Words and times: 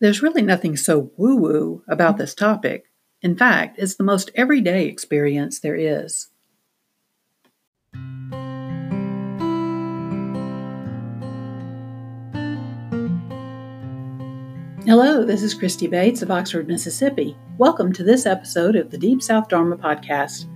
There's 0.00 0.22
really 0.22 0.42
nothing 0.42 0.76
so 0.76 1.10
woo 1.16 1.34
woo 1.34 1.82
about 1.88 2.18
this 2.18 2.32
topic. 2.32 2.84
In 3.20 3.36
fact, 3.36 3.80
it's 3.80 3.96
the 3.96 4.04
most 4.04 4.30
everyday 4.36 4.86
experience 4.86 5.58
there 5.58 5.74
is. 5.74 6.28
Hello, 14.86 15.24
this 15.24 15.42
is 15.42 15.52
Christy 15.52 15.88
Bates 15.88 16.22
of 16.22 16.30
Oxford, 16.30 16.68
Mississippi. 16.68 17.36
Welcome 17.56 17.92
to 17.94 18.04
this 18.04 18.24
episode 18.24 18.76
of 18.76 18.92
the 18.92 18.98
Deep 18.98 19.20
South 19.20 19.48
Dharma 19.48 19.76
podcast. 19.76 20.46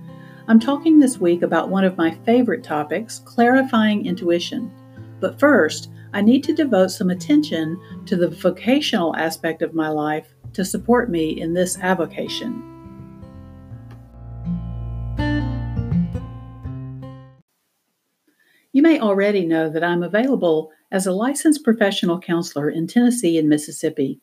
I'm 0.47 0.61
talking 0.61 0.99
this 0.99 1.17
week 1.17 1.41
about 1.41 1.67
one 1.67 1.83
of 1.83 1.97
my 1.97 2.11
favorite 2.25 2.63
topics, 2.63 3.19
clarifying 3.19 4.05
intuition. 4.05 4.71
But 5.19 5.37
first, 5.37 5.89
I 6.15 6.21
need 6.21 6.43
to 6.43 6.53
devote 6.53 6.91
some 6.91 7.09
attention 7.09 7.81
to 8.05 8.15
the 8.15 8.27
vocational 8.29 9.15
aspect 9.15 9.63
of 9.63 9.73
my 9.73 9.89
life 9.89 10.27
to 10.53 10.63
support 10.63 11.09
me 11.09 11.41
in 11.41 11.55
this 11.55 11.75
avocation. 11.79 12.69
You 18.73 18.83
may 18.83 18.99
already 18.99 19.43
know 19.43 19.69
that 19.69 19.83
I'm 19.83 20.03
available 20.03 20.71
as 20.91 21.07
a 21.07 21.11
licensed 21.11 21.63
professional 21.63 22.19
counselor 22.19 22.69
in 22.69 22.85
Tennessee 22.85 23.39
and 23.39 23.49
Mississippi. 23.49 24.19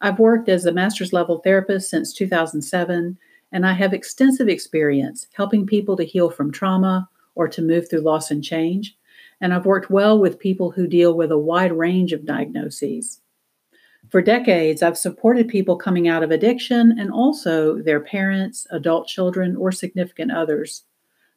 I've 0.00 0.20
worked 0.20 0.48
as 0.48 0.66
a 0.66 0.72
master's 0.72 1.12
level 1.12 1.38
therapist 1.38 1.90
since 1.90 2.12
2007, 2.12 3.18
and 3.50 3.66
I 3.66 3.72
have 3.72 3.92
extensive 3.92 4.48
experience 4.48 5.26
helping 5.32 5.66
people 5.66 5.96
to 5.96 6.04
heal 6.04 6.30
from 6.30 6.52
trauma 6.52 7.08
or 7.34 7.48
to 7.48 7.62
move 7.62 7.90
through 7.90 8.02
loss 8.02 8.30
and 8.30 8.42
change 8.42 8.96
and 9.44 9.52
I've 9.52 9.66
worked 9.66 9.90
well 9.90 10.18
with 10.18 10.38
people 10.38 10.70
who 10.70 10.86
deal 10.86 11.12
with 11.12 11.30
a 11.30 11.36
wide 11.36 11.74
range 11.74 12.14
of 12.14 12.24
diagnoses. 12.24 13.20
For 14.08 14.22
decades, 14.22 14.82
I've 14.82 14.96
supported 14.96 15.48
people 15.48 15.76
coming 15.76 16.08
out 16.08 16.22
of 16.22 16.30
addiction 16.30 16.98
and 16.98 17.12
also 17.12 17.82
their 17.82 18.00
parents, 18.00 18.66
adult 18.70 19.06
children, 19.06 19.54
or 19.54 19.70
significant 19.70 20.32
others. 20.32 20.84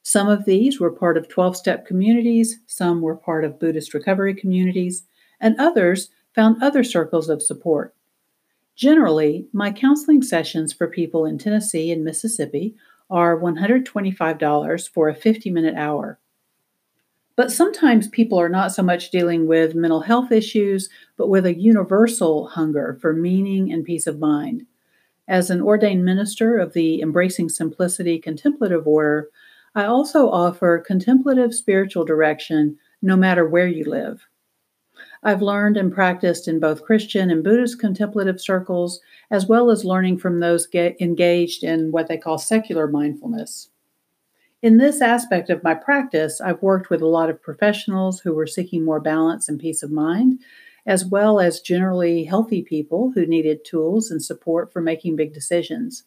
Some 0.04 0.30
of 0.30 0.46
these 0.46 0.80
were 0.80 0.90
part 0.90 1.18
of 1.18 1.28
12 1.28 1.58
step 1.58 1.86
communities, 1.86 2.62
some 2.66 3.02
were 3.02 3.18
part 3.18 3.44
of 3.44 3.60
Buddhist 3.60 3.94
recovery 3.94 4.34
communities, 4.34 5.04
and 5.42 5.60
others 5.60 6.10
found 6.34 6.64
other 6.64 6.86
circles 6.86 7.28
of 7.28 7.44
support. 7.44 7.94
Generally, 8.78 9.50
my 9.52 9.70
counseling 9.70 10.22
sessions 10.22 10.72
for 10.72 10.88
people 10.88 11.26
in 11.26 11.38
Tennessee 11.38 11.92
and 11.92 12.06
Mississippi 12.06 12.74
are 13.10 13.38
$125 13.38 14.90
for 14.90 15.10
a 15.10 15.14
50 15.14 15.52
minute 15.52 15.76
hour. 15.76 16.20
But 17.38 17.52
sometimes 17.52 18.08
people 18.08 18.40
are 18.40 18.50
not 18.50 18.74
so 18.74 18.82
much 18.82 19.12
dealing 19.12 19.46
with 19.46 19.76
mental 19.76 20.02
health 20.02 20.32
issues, 20.32 20.90
but 21.18 21.30
with 21.30 21.46
a 21.46 21.58
universal 21.58 22.48
hunger 22.48 22.98
for 23.00 23.14
meaning 23.14 23.72
and 23.72 23.86
peace 23.86 24.08
of 24.08 24.20
mind. 24.20 24.66
As 25.28 25.52
an 25.52 25.62
ordained 25.62 26.04
minister 26.04 26.58
of 26.58 26.74
the 26.74 27.00
Embracing 27.00 27.50
Simplicity 27.50 28.18
Contemplative 28.18 28.88
Order, 28.88 29.30
I 29.76 29.86
also 29.86 30.30
offer 30.32 30.80
contemplative 30.80 31.54
spiritual 31.54 32.06
direction 32.06 32.80
no 33.04 33.16
matter 33.16 33.48
where 33.48 33.68
you 33.68 33.86
live. 33.86 34.28
I've 35.22 35.44
learned 35.44 35.78
and 35.78 35.94
practiced 35.94 36.48
in 36.48 36.60
both 36.60 36.84
Christian 36.84 37.30
and 37.30 37.44
Buddhist 37.44 37.80
contemplative 37.80 38.42
circles, 38.42 39.00
as 39.30 39.46
well 39.46 39.70
as 39.70 39.86
learning 39.86 40.18
from 40.18 40.40
those 40.40 40.68
engaged 40.74 41.64
in 41.64 41.92
what 41.92 42.08
they 42.08 42.18
call 42.18 42.40
secular 42.40 42.88
mindfulness. 42.88 43.70
In 44.64 44.80
this 44.80 45.02
aspect 45.02 45.52
of 45.52 45.64
my 45.64 45.76
practice, 45.76 46.42
I've 46.42 46.64
worked 46.64 46.90
with 46.90 47.04
a 47.04 47.08
lot 47.08 47.30
of 47.30 47.44
professionals 47.44 48.22
who 48.22 48.34
were 48.34 48.48
seeking 48.48 48.84
more 48.84 49.00
balance 49.00 49.48
and 49.48 49.60
peace 49.60 49.84
of 49.84 49.92
mind, 49.92 50.40
as 50.88 51.06
well 51.06 51.40
as 51.40 51.62
generally 51.62 52.24
healthy 52.24 52.64
people 52.64 53.12
who 53.14 53.28
needed 53.28 53.64
tools 53.64 54.10
and 54.10 54.24
support 54.24 54.74
for 54.74 54.82
making 54.82 55.16
big 55.16 55.32
decisions. 55.32 56.06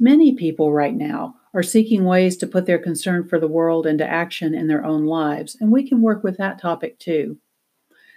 Many 0.00 0.34
people 0.34 0.72
right 0.72 0.94
now 0.94 1.36
are 1.54 1.62
seeking 1.62 2.04
ways 2.04 2.36
to 2.38 2.48
put 2.48 2.66
their 2.66 2.80
concern 2.80 3.28
for 3.28 3.38
the 3.38 3.46
world 3.46 3.86
into 3.86 4.04
action 4.04 4.52
in 4.52 4.66
their 4.66 4.84
own 4.84 5.04
lives, 5.06 5.56
and 5.60 5.70
we 5.70 5.88
can 5.88 6.02
work 6.02 6.24
with 6.24 6.36
that 6.38 6.60
topic 6.60 6.98
too. 6.98 7.38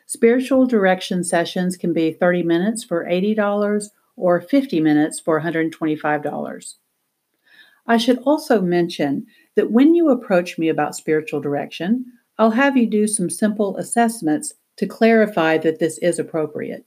Spiritual 0.08 0.66
direction 0.66 1.24
sessions 1.24 1.78
can 1.78 1.94
be 1.94 2.12
30 2.12 2.42
minutes 2.42 2.84
for 2.84 3.06
$80 3.06 3.90
or 4.16 4.42
50 4.42 4.82
minutes 4.82 5.20
for 5.20 5.40
$125. 5.40 6.74
I 7.90 7.98
should 7.98 8.20
also 8.20 8.62
mention 8.62 9.26
that 9.56 9.72
when 9.72 9.96
you 9.96 10.10
approach 10.10 10.60
me 10.60 10.70
about 10.70 10.96
spiritual 10.96 11.42
direction, 11.42 12.06
I'll 12.38 12.52
have 12.52 12.78
you 12.78 12.86
do 12.86 13.08
some 13.08 13.32
simple 13.32 13.76
assessments 13.78 14.54
to 14.78 14.86
clarify 14.86 15.58
that 15.58 15.80
this 15.80 15.98
is 15.98 16.20
appropriate. 16.20 16.86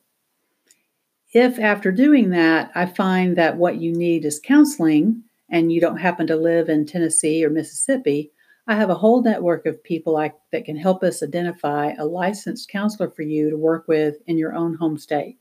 If 1.33 1.59
after 1.59 1.91
doing 1.91 2.31
that, 2.31 2.71
I 2.77 2.87
find 2.87 3.37
that 3.37 3.57
what 3.57 3.81
you 3.81 3.93
need 3.93 4.25
is 4.25 4.39
counseling 4.39 5.25
and 5.51 5.73
you 5.73 5.81
don't 5.81 5.97
happen 5.97 6.29
to 6.29 6.37
live 6.37 6.69
in 6.69 6.87
Tennessee 6.87 7.45
or 7.45 7.51
Mississippi, 7.51 8.31
I 8.69 8.77
have 8.77 8.91
a 8.91 8.95
whole 8.95 9.23
network 9.23 9.67
of 9.67 9.83
people 9.83 10.17
I, 10.17 10.33
that 10.53 10.65
can 10.65 10.77
help 10.77 11.03
us 11.03 11.21
identify 11.21 11.95
a 11.99 12.07
licensed 12.07 12.71
counselor 12.71 13.11
for 13.11 13.23
you 13.23 13.51
to 13.51 13.57
work 13.57 13.89
with 13.89 14.19
in 14.29 14.39
your 14.39 14.55
own 14.55 14.77
home 14.77 14.97
state. 14.97 15.39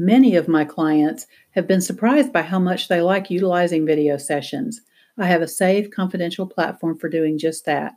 Many 0.00 0.36
of 0.36 0.46
my 0.46 0.64
clients 0.64 1.26
have 1.50 1.66
been 1.66 1.80
surprised 1.80 2.32
by 2.32 2.42
how 2.42 2.60
much 2.60 2.86
they 2.86 3.00
like 3.00 3.30
utilizing 3.30 3.84
video 3.84 4.16
sessions. 4.16 4.80
I 5.18 5.26
have 5.26 5.42
a 5.42 5.48
safe, 5.48 5.90
confidential 5.90 6.46
platform 6.46 6.96
for 6.96 7.08
doing 7.08 7.36
just 7.36 7.64
that. 7.64 7.94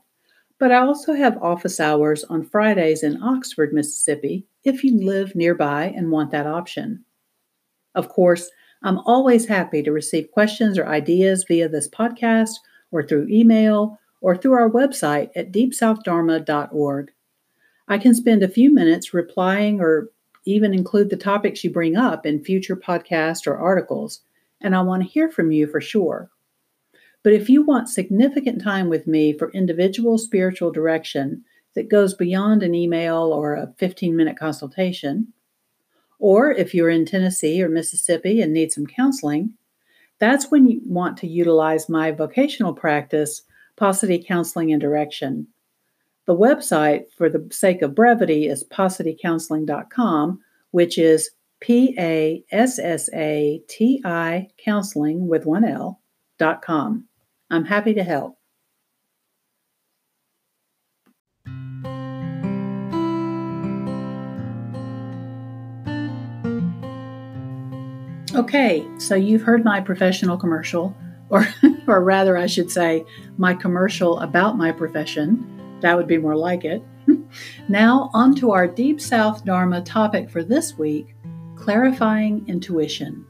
But 0.57 0.72
I 0.72 0.78
also 0.78 1.13
have 1.13 1.38
office 1.44 1.79
hours 1.79 2.23
on 2.23 2.44
Fridays 2.44 3.03
in 3.03 3.22
Oxford, 3.22 3.72
Mississippi, 3.72 4.47
if 4.63 4.84
you 4.84 5.00
live 5.06 5.35
nearby 5.35 5.94
and 5.95 6.09
want 6.09 6.31
that 6.31 6.47
option. 6.47 7.06
Of 7.94 8.09
course, 8.09 8.50
I'm 8.81 8.97
always 9.06 9.45
happy 9.45 9.83
to 9.83 9.91
receive 9.91 10.31
questions 10.31 10.79
or 10.79 10.88
ideas 10.88 11.45
via 11.47 11.69
this 11.69 11.88
podcast 11.88 12.56
or 12.89 13.03
through 13.03 13.28
email 13.29 14.00
or 14.22 14.35
through 14.35 14.53
our 14.53 14.72
website 14.72 15.29
at 15.35 15.51
deepsouthdharma.org. 15.51 17.12
I 17.88 17.97
can 18.00 18.16
spend 18.16 18.41
a 18.41 18.47
few 18.47 18.73
minutes 18.73 19.13
replying 19.13 19.79
or 19.79 20.09
even 20.46 20.74
include 20.74 21.09
the 21.09 21.18
topics 21.18 21.63
you 21.63 21.69
bring 21.69 21.96
up 21.96 22.25
in 22.25 22.44
future 22.44 22.75
podcasts 22.75 23.46
or 23.46 23.57
articles, 23.57 24.22
and 24.59 24.75
I 24.75 24.81
want 24.81 25.03
to 25.03 25.09
hear 25.09 25.29
from 25.29 25.52
you 25.52 25.68
for 25.68 25.81
sure. 25.81 26.29
But 27.24 27.34
if 27.34 27.50
you 27.50 27.62
want 27.62 27.90
significant 27.90 28.62
time 28.62 28.90
with 28.90 29.06
me 29.06 29.34
for 29.34 29.51
individual 29.51 30.18
spiritual 30.18 30.72
direction 30.72 31.44
that 31.75 31.90
goes 31.90 32.13
beyond 32.13 32.63
an 32.63 32.74
email 32.74 33.31
or 33.34 33.53
a 33.53 33.74
15 33.78 34.16
minute 34.16 34.38
consultation, 34.38 35.34
or 36.19 36.51
if 36.51 36.74
you're 36.74 36.90
in 36.90 37.06
Tennessee 37.06 37.62
or 37.63 37.69
Mississippi 37.69 38.41
and 38.41 38.53
need 38.53 38.72
some 38.72 38.88
counseling, 38.88 39.53
that's 40.19 40.51
when 40.51 40.68
you 40.68 40.81
want 40.85 41.18
to 41.18 41.28
utilize 41.28 41.90
my 41.90 42.12
vocational 42.12 42.74
practice, 42.74 43.41
Passati 43.75 44.25
Counseling 44.25 44.72
and 44.72 44.80
Direction. 44.80 45.47
The 46.28 46.36
website, 46.36 47.12
for 47.18 47.30
the 47.30 47.48
sake 47.52 47.82
of 47.82 47.96
brevity, 47.96 48.48
is 48.48 48.64
passaticounseling.com, 48.72 50.40
which 50.72 50.98
is 50.98 51.32
P 51.59 51.96
A 51.98 52.44
S 52.52 52.80
S 52.80 53.09
A 53.14 53.62
T 53.68 54.02
I 54.06 54.48
counseling 54.64 55.28
with 55.28 55.46
one 55.46 55.64
L 55.66 56.02
dot 56.38 56.62
com. 56.62 57.06
I'm 57.50 57.66
happy 57.66 57.94
to 57.94 58.04
help. 58.04 58.38
Okay, 68.34 68.88
so 68.98 69.14
you've 69.14 69.42
heard 69.42 69.66
my 69.66 69.81
professional 69.81 70.38
commercial, 70.38 70.96
or, 71.30 71.46
or 71.88 72.02
rather, 72.02 72.38
I 72.38 72.46
should 72.46 72.72
say, 72.72 73.04
my 73.38 73.54
commercial 73.54 74.20
about 74.20 74.58
my 74.58 74.72
profession. 74.72 75.50
That 75.81 75.97
would 75.97 76.08
be 76.08 76.18
more 76.18 76.36
like 76.36 76.66
it. 76.66 76.84
now, 77.68 78.09
on 78.14 78.36
to 78.36 78.52
our 78.52 78.68
Deep 78.68 79.02
South 79.02 79.44
Dharma 79.46 79.81
topic 79.81 80.30
for 80.30 80.44
this 80.44 80.78
week 80.78 81.16
clarifying 81.56 82.44
intuition. 82.48 83.25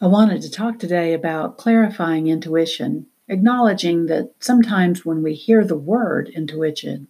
I 0.00 0.06
wanted 0.06 0.42
to 0.42 0.50
talk 0.50 0.78
today 0.78 1.12
about 1.12 1.58
clarifying 1.58 2.28
intuition. 2.28 3.06
acknowledging 3.28 4.06
that 4.06 4.30
sometimes 4.40 5.04
when 5.04 5.22
we 5.22 5.34
hear 5.34 5.64
the 5.64 5.76
word 5.76 6.30
intuition, 6.34 7.08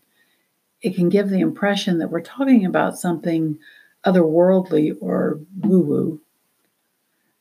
it 0.82 0.94
can 0.94 1.08
give 1.08 1.28
the 1.28 1.40
impression 1.40 1.98
that 1.98 2.10
we're 2.10 2.20
talking 2.20 2.64
about 2.64 2.98
something 2.98 3.58
otherworldly 4.04 4.96
or 5.00 5.40
woo 5.60 5.80
woo. 5.80 6.20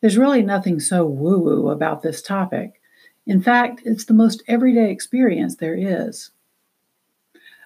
There's 0.02 0.18
really 0.18 0.44
nothing 0.44 0.80
so 0.80 1.06
woo 1.06 1.40
woo 1.40 1.70
about 1.70 2.02
this 2.02 2.22
topic. 2.22 2.82
In 3.26 3.42
fact, 3.42 3.82
it's 3.84 4.06
the 4.06 4.14
most 4.14 4.44
everyday 4.48 4.92
experience 4.92 5.56
there 5.56 5.76
is. 5.76 6.32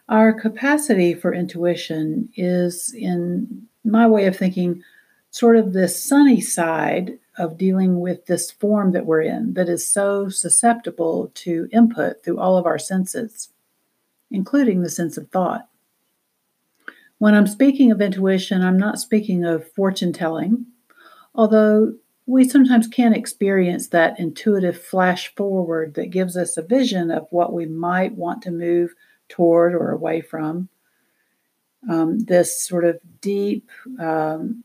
Our 0.07 0.33
capacity 0.33 1.13
for 1.13 1.33
intuition 1.33 2.29
is, 2.35 2.93
in 2.93 3.67
my 3.83 4.07
way 4.07 4.25
of 4.27 4.37
thinking, 4.37 4.83
sort 5.29 5.55
of 5.55 5.73
the 5.73 5.87
sunny 5.87 6.41
side 6.41 7.17
of 7.41 7.57
dealing 7.57 7.99
with 7.99 8.27
this 8.27 8.51
form 8.51 8.91
that 8.91 9.07
we're 9.07 9.23
in 9.23 9.55
that 9.55 9.67
is 9.67 9.85
so 9.85 10.29
susceptible 10.29 11.31
to 11.33 11.67
input 11.71 12.23
through 12.23 12.39
all 12.39 12.55
of 12.55 12.67
our 12.67 12.77
senses, 12.77 13.49
including 14.29 14.81
the 14.81 14.89
sense 14.89 15.17
of 15.17 15.27
thought. 15.29 15.67
When 17.17 17.33
I'm 17.33 17.47
speaking 17.47 17.91
of 17.91 17.99
intuition, 17.99 18.61
I'm 18.61 18.77
not 18.77 18.99
speaking 18.99 19.43
of 19.43 19.71
fortune 19.73 20.13
telling, 20.13 20.67
although 21.33 21.95
we 22.27 22.47
sometimes 22.47 22.87
can 22.87 23.13
experience 23.13 23.87
that 23.87 24.19
intuitive 24.19 24.79
flash 24.79 25.33
forward 25.35 25.95
that 25.95 26.11
gives 26.11 26.37
us 26.37 26.57
a 26.57 26.61
vision 26.61 27.09
of 27.09 27.25
what 27.31 27.53
we 27.53 27.65
might 27.65 28.13
want 28.13 28.43
to 28.43 28.51
move 28.51 28.93
toward 29.29 29.73
or 29.73 29.89
away 29.89 30.21
from. 30.21 30.69
Um, 31.89 32.19
this 32.19 32.61
sort 32.61 32.85
of 32.85 32.99
deep 33.19 33.71
um, 33.99 34.63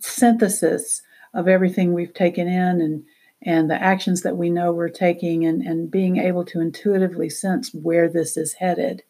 synthesis 0.00 1.02
of 1.34 1.48
everything 1.48 1.92
we've 1.92 2.14
taken 2.14 2.48
in 2.48 2.80
and 2.80 3.04
and 3.42 3.70
the 3.70 3.80
actions 3.80 4.22
that 4.22 4.36
we 4.36 4.50
know 4.50 4.72
we're 4.72 4.88
taking 4.88 5.46
and, 5.46 5.62
and 5.62 5.90
being 5.90 6.16
able 6.16 6.44
to 6.44 6.60
intuitively 6.60 7.30
sense 7.30 7.72
where 7.72 8.08
this 8.08 8.36
is 8.36 8.54
headed. 8.54 9.04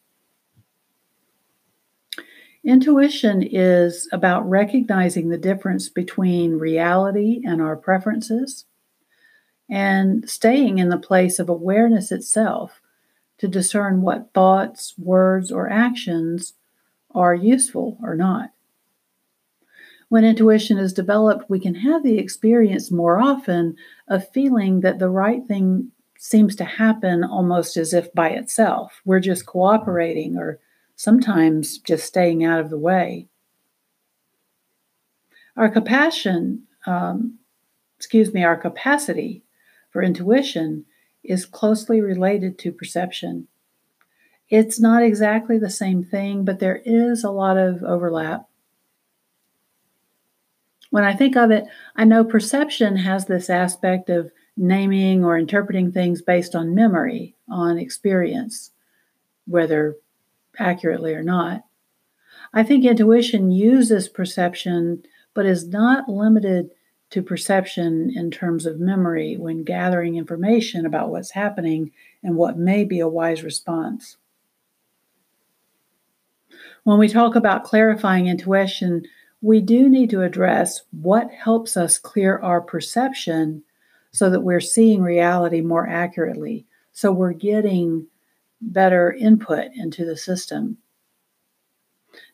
Intuition 2.63 3.41
is 3.41 4.07
about 4.11 4.47
recognizing 4.47 5.29
the 5.29 5.37
difference 5.37 5.89
between 5.89 6.59
reality 6.59 7.41
and 7.43 7.61
our 7.61 7.75
preferences 7.75 8.65
and 9.69 10.29
staying 10.29 10.77
in 10.77 10.89
the 10.89 10.97
place 10.97 11.39
of 11.39 11.49
awareness 11.49 12.11
itself 12.11 12.81
to 13.37 13.47
discern 13.47 14.01
what 14.01 14.33
thoughts, 14.33 14.93
words, 14.97 15.51
or 15.51 15.69
actions 15.69 16.53
are 17.15 17.33
useful 17.33 17.97
or 18.03 18.15
not. 18.15 18.51
When 20.09 20.25
intuition 20.25 20.79
is 20.79 20.91
developed, 20.91 21.49
we 21.49 21.59
can 21.59 21.75
have 21.75 22.03
the 22.03 22.17
experience 22.17 22.91
more 22.91 23.19
often 23.19 23.75
of 24.07 24.29
feeling 24.31 24.81
that 24.81 24.97
the 24.97 25.09
right 25.09 25.45
thing 25.47 25.91
seems 26.17 26.55
to 26.57 26.65
happen 26.65 27.23
almost 27.23 27.77
as 27.77 27.93
if 27.93 28.11
by 28.13 28.29
itself. 28.29 29.01
We're 29.05 29.19
just 29.19 29.45
cooperating 29.45 30.35
or 30.35 30.59
sometimes 30.95 31.77
just 31.77 32.05
staying 32.05 32.43
out 32.43 32.59
of 32.59 32.69
the 32.69 32.77
way. 32.77 33.27
Our 35.55 35.69
compassion, 35.69 36.63
um, 36.85 37.37
excuse 37.95 38.33
me, 38.33 38.43
our 38.43 38.57
capacity 38.57 39.43
for 39.91 40.01
intuition 40.01 40.85
is 41.23 41.45
closely 41.45 42.01
related 42.01 42.57
to 42.59 42.71
perception. 42.71 43.47
It's 44.49 44.79
not 44.79 45.03
exactly 45.03 45.59
the 45.59 45.69
same 45.69 46.03
thing, 46.03 46.43
but 46.43 46.59
there 46.59 46.81
is 46.83 47.23
a 47.23 47.31
lot 47.31 47.57
of 47.57 47.83
overlap. 47.83 48.48
When 50.91 51.03
I 51.03 51.13
think 51.13 51.35
of 51.35 51.51
it, 51.51 51.65
I 51.95 52.03
know 52.03 52.23
perception 52.23 52.95
has 52.97 53.25
this 53.25 53.49
aspect 53.49 54.09
of 54.09 54.31
naming 54.57 55.23
or 55.23 55.37
interpreting 55.37 55.91
things 55.91 56.21
based 56.21 56.55
on 56.55 56.75
memory, 56.75 57.35
on 57.49 57.77
experience, 57.77 58.71
whether 59.45 59.95
accurately 60.57 61.13
or 61.13 61.23
not. 61.23 61.63
I 62.53 62.63
think 62.63 62.85
intuition 62.85 63.51
uses 63.51 64.09
perception, 64.09 65.03
but 65.33 65.45
is 65.45 65.67
not 65.67 66.09
limited 66.09 66.71
to 67.11 67.21
perception 67.23 68.11
in 68.15 68.29
terms 68.31 68.65
of 68.65 68.79
memory 68.79 69.35
when 69.37 69.63
gathering 69.63 70.15
information 70.15 70.85
about 70.85 71.09
what's 71.09 71.31
happening 71.31 71.91
and 72.23 72.35
what 72.35 72.57
may 72.57 72.83
be 72.83 72.99
a 72.99 73.07
wise 73.07 73.43
response. 73.43 74.17
When 76.83 76.99
we 76.99 77.07
talk 77.07 77.35
about 77.35 77.63
clarifying 77.63 78.27
intuition, 78.27 79.03
we 79.41 79.61
do 79.61 79.89
need 79.89 80.09
to 80.09 80.21
address 80.21 80.81
what 80.91 81.31
helps 81.31 81.77
us 81.77 81.97
clear 81.97 82.39
our 82.39 82.61
perception 82.61 83.63
so 84.11 84.29
that 84.29 84.41
we're 84.41 84.59
seeing 84.59 85.01
reality 85.01 85.61
more 85.61 85.87
accurately. 85.87 86.65
So 86.91 87.11
we're 87.11 87.33
getting 87.33 88.07
better 88.61 89.13
input 89.13 89.71
into 89.75 90.05
the 90.05 90.17
system. 90.17 90.77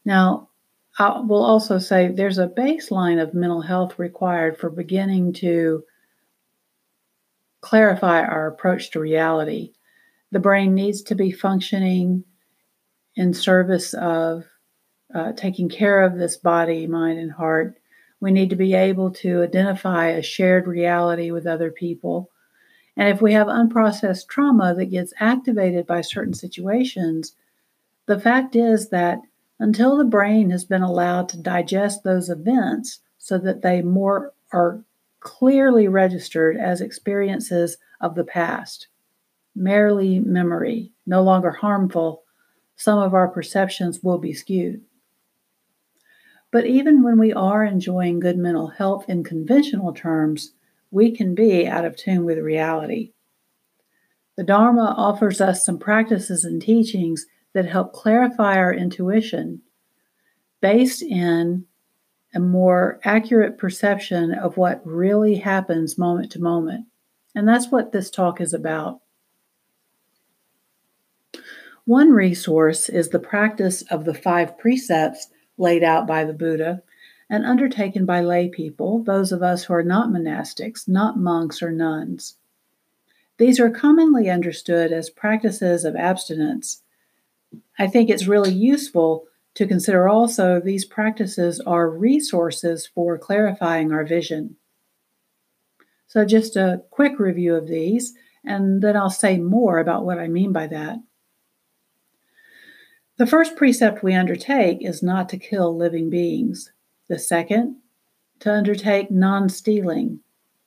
Now, 0.03 0.49
I 0.97 1.19
will 1.19 1.43
also 1.43 1.77
say 1.77 2.07
there's 2.07 2.37
a 2.37 2.47
baseline 2.47 3.21
of 3.21 3.33
mental 3.33 3.61
health 3.61 3.99
required 3.99 4.57
for 4.57 4.69
beginning 4.69 5.33
to 5.33 5.83
clarify 7.61 8.21
our 8.21 8.47
approach 8.47 8.91
to 8.91 8.99
reality. 8.99 9.73
The 10.31 10.39
brain 10.39 10.73
needs 10.73 11.01
to 11.03 11.15
be 11.15 11.31
functioning 11.31 12.23
in 13.15 13.33
service 13.33 13.93
of 13.95 14.45
uh, 15.15 15.31
taking 15.31 15.69
care 15.69 16.03
of 16.03 16.17
this 16.17 16.35
body, 16.35 16.85
mind, 16.85 17.17
and 17.17 17.31
heart. 17.31 17.79
We 18.19 18.31
need 18.31 18.49
to 18.49 18.55
be 18.55 18.73
able 18.73 19.11
to 19.11 19.43
identify 19.43 20.07
a 20.07 20.21
shared 20.21 20.67
reality 20.67 21.31
with 21.31 21.47
other 21.47 21.71
people. 21.71 22.29
And 22.97 23.07
if 23.07 23.21
we 23.21 23.31
have 23.33 23.47
unprocessed 23.47 24.27
trauma 24.27 24.75
that 24.75 24.91
gets 24.91 25.13
activated 25.19 25.87
by 25.87 26.01
certain 26.01 26.33
situations, 26.33 27.33
the 28.07 28.19
fact 28.19 28.55
is 28.55 28.89
that 28.89 29.19
until 29.59 29.95
the 29.95 30.03
brain 30.03 30.49
has 30.49 30.65
been 30.65 30.81
allowed 30.81 31.29
to 31.29 31.41
digest 31.41 32.03
those 32.03 32.29
events 32.29 32.99
so 33.17 33.37
that 33.37 33.61
they 33.61 33.81
more 33.81 34.33
are 34.51 34.83
clearly 35.21 35.87
registered 35.87 36.57
as 36.57 36.81
experiences 36.81 37.77
of 38.01 38.15
the 38.15 38.23
past, 38.23 38.87
merely 39.55 40.19
memory, 40.19 40.91
no 41.05 41.23
longer 41.23 41.51
harmful, 41.51 42.23
some 42.75 42.99
of 42.99 43.13
our 43.13 43.29
perceptions 43.29 44.03
will 44.03 44.17
be 44.17 44.33
skewed. 44.33 44.81
But 46.55 46.67
even 46.67 47.03
when 47.03 47.19
we 47.19 47.33
are 47.33 47.65
enjoying 47.65 48.21
good 48.21 48.37
mental 48.37 48.67
health 48.67 49.09
in 49.09 49.25
conventional 49.25 49.91
terms, 49.91 50.53
we 50.89 51.11
can 51.13 51.35
be 51.35 51.67
out 51.67 51.83
of 51.83 51.97
tune 51.97 52.23
with 52.23 52.37
reality. 52.37 53.11
The 54.37 54.45
Dharma 54.45 54.95
offers 54.97 55.41
us 55.41 55.65
some 55.65 55.77
practices 55.77 56.45
and 56.45 56.61
teachings 56.61 57.25
that 57.51 57.65
help 57.65 57.91
clarify 57.91 58.55
our 58.55 58.73
intuition 58.73 59.63
based 60.61 61.01
in 61.01 61.65
a 62.33 62.39
more 62.39 63.01
accurate 63.03 63.57
perception 63.57 64.33
of 64.33 64.55
what 64.55 64.79
really 64.87 65.35
happens 65.35 65.97
moment 65.97 66.31
to 66.31 66.41
moment. 66.41 66.85
And 67.35 67.45
that's 67.45 67.69
what 67.69 67.91
this 67.91 68.09
talk 68.09 68.39
is 68.39 68.53
about. 68.53 69.01
One 71.83 72.11
resource 72.11 72.87
is 72.87 73.09
the 73.09 73.19
practice 73.19 73.81
of 73.91 74.05
the 74.05 74.13
five 74.13 74.57
precepts 74.57 75.27
laid 75.57 75.83
out 75.83 76.07
by 76.07 76.23
the 76.23 76.33
Buddha 76.33 76.81
and 77.29 77.45
undertaken 77.45 78.05
by 78.05 78.21
lay 78.21 78.49
people, 78.49 79.03
those 79.03 79.31
of 79.31 79.41
us 79.41 79.63
who 79.63 79.73
are 79.73 79.83
not 79.83 80.09
monastics, 80.09 80.87
not 80.87 81.17
monks 81.17 81.61
or 81.61 81.71
nuns. 81.71 82.35
These 83.37 83.59
are 83.59 83.69
commonly 83.69 84.29
understood 84.29 84.91
as 84.91 85.09
practices 85.09 85.83
of 85.83 85.95
abstinence. 85.95 86.83
I 87.77 87.87
think 87.87 88.09
it's 88.09 88.27
really 88.27 88.53
useful 88.53 89.27
to 89.55 89.67
consider 89.67 90.07
also 90.07 90.59
these 90.59 90.85
practices 90.85 91.59
are 91.61 91.89
resources 91.89 92.85
for 92.85 93.17
clarifying 93.17 93.91
our 93.91 94.05
vision. 94.05 94.55
So, 96.07 96.23
just 96.25 96.55
a 96.55 96.83
quick 96.91 97.19
review 97.19 97.55
of 97.55 97.67
these, 97.67 98.13
and 98.45 98.81
then 98.81 98.95
I'll 98.95 99.09
say 99.09 99.37
more 99.37 99.79
about 99.79 100.05
what 100.05 100.19
I 100.19 100.27
mean 100.27 100.53
by 100.53 100.67
that. 100.67 100.97
The 103.17 103.27
first 103.27 103.55
precept 103.55 104.03
we 104.03 104.13
undertake 104.13 104.79
is 104.81 105.01
not 105.01 105.29
to 105.29 105.37
kill 105.37 105.75
living 105.75 106.09
beings. 106.09 106.73
The 107.07 107.17
second, 107.17 107.77
to 108.39 108.51
undertake 108.51 109.09
non 109.09 109.47
stealing. 109.47 110.19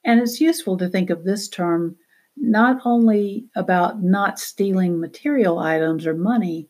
And 0.05 0.21
it's 0.21 0.41
useful 0.41 0.79
to 0.79 0.89
think 0.89 1.11
of 1.11 1.25
this 1.25 1.49
term 1.49 1.97
not 2.37 2.81
only 2.85 3.47
about 3.55 4.03
not 4.03 4.39
stealing 4.39 4.99
material 4.99 5.59
items 5.59 6.07
or 6.07 6.15
money, 6.15 6.69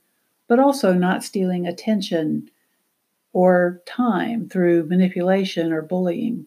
but 0.48 0.58
also 0.58 0.94
not 0.94 1.22
stealing 1.22 1.66
attention 1.66 2.50
or 3.32 3.82
time 3.86 4.48
through 4.48 4.86
manipulation 4.86 5.72
or 5.72 5.82
bullying. 5.82 6.46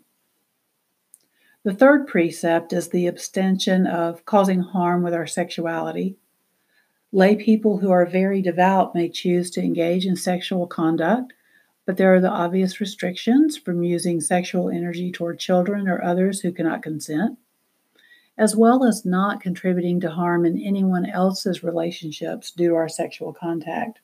The 1.64 1.74
third 1.74 2.08
precept 2.08 2.74
is 2.74 2.90
the 2.90 3.08
abstention 3.08 3.86
of 3.86 4.26
causing 4.26 4.62
harm 4.62 5.04
with 5.04 5.14
our 5.14 5.28
sexuality. 5.28 6.18
Lay 7.14 7.36
people 7.36 7.78
who 7.80 7.92
are 7.92 8.06
very 8.06 8.42
devout 8.42 8.96
may 8.96 9.10
choose 9.10 9.52
to 9.52 9.62
engage 9.62 10.06
in 10.06 10.16
sexual 10.16 10.66
conduct, 10.66 11.34
but 11.86 11.98
there 11.98 12.14
are 12.16 12.22
the 12.22 12.30
obvious 12.30 12.80
restrictions 12.80 13.58
from 13.58 13.84
using 13.84 14.22
sexual 14.22 14.70
energy 14.70 15.12
toward 15.12 15.40
children 15.40 15.88
or 15.90 16.02
others 16.04 16.42
who 16.42 16.52
cannot 16.52 16.84
consent. 16.84 17.38
as 18.38 18.56
well 18.56 18.84
as 18.86 19.06
not 19.06 19.42
contributing 19.42 20.00
to 20.00 20.10
harm 20.10 20.46
in 20.46 20.58
anyone 20.60 21.06
else's 21.06 21.64
relationships 21.64 22.52
due 22.52 22.70
to 22.70 22.76
our 22.76 22.90
sexual 22.90 23.34
contact. 23.34 24.00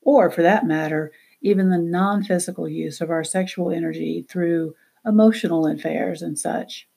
Or, 0.00 0.30
for 0.30 0.42
that 0.42 0.64
matter, 0.66 1.12
even 1.42 1.68
the 1.68 1.78
non 1.78 2.22
physical 2.22 2.68
use 2.68 3.00
of 3.00 3.10
our 3.10 3.24
sexual 3.24 3.70
energy 3.70 4.24
through 4.28 4.74
emotional 5.04 5.66
affairs 5.66 6.22
and 6.22 6.38
such. 6.38 6.88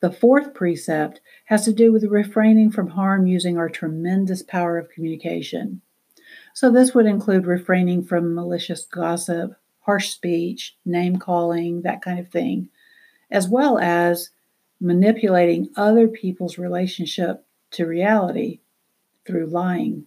The 0.00 0.12
fourth 0.12 0.54
precept 0.54 1.20
has 1.46 1.64
to 1.64 1.72
do 1.72 1.92
with 1.92 2.04
refraining 2.04 2.70
from 2.70 2.88
harm 2.88 3.26
using 3.26 3.58
our 3.58 3.68
tremendous 3.68 4.42
power 4.42 4.78
of 4.78 4.90
communication. 4.90 5.80
So, 6.54 6.70
this 6.70 6.94
would 6.94 7.06
include 7.06 7.46
refraining 7.46 8.04
from 8.04 8.34
malicious 8.34 8.84
gossip, 8.84 9.52
harsh 9.80 10.10
speech, 10.10 10.76
name 10.84 11.16
calling, 11.16 11.82
that 11.82 12.02
kind 12.02 12.18
of 12.18 12.28
thing, 12.28 12.68
as 13.30 13.48
well 13.48 13.78
as 13.78 14.30
manipulating 14.80 15.68
other 15.76 16.06
people's 16.06 16.58
relationship 16.58 17.44
to 17.72 17.86
reality 17.86 18.60
through 19.24 19.46
lying. 19.46 20.04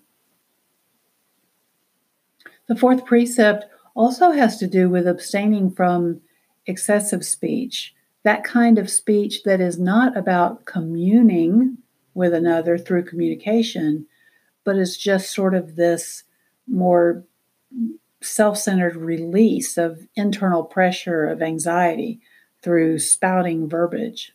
The 2.68 2.76
fourth 2.76 3.06
precept 3.06 3.66
also 3.96 4.32
has 4.32 4.58
to 4.58 4.68
do 4.68 4.90
with 4.90 5.08
abstaining 5.08 5.72
from 5.72 6.22
excessive 6.66 7.26
speech, 7.26 7.94
that 8.24 8.44
kind 8.44 8.78
of 8.78 8.90
speech 8.90 9.44
that 9.44 9.60
is 9.62 9.80
not 9.80 10.16
about 10.16 10.66
communing 10.66 11.78
with 12.14 12.34
another 12.34 12.78
through 12.78 13.04
communication, 13.04 14.06
but 14.64 14.78
is 14.78 14.98
just 14.98 15.34
sort 15.34 15.56
of 15.56 15.76
this 15.76 16.24
more 16.68 17.24
self 18.22 18.58
centered 18.58 18.96
release 18.96 19.78
of 19.78 20.08
internal 20.16 20.64
pressure 20.64 21.26
of 21.26 21.42
anxiety 21.42 22.20
through 22.62 23.00
spouting 23.00 23.68
verbiage. 23.68 24.34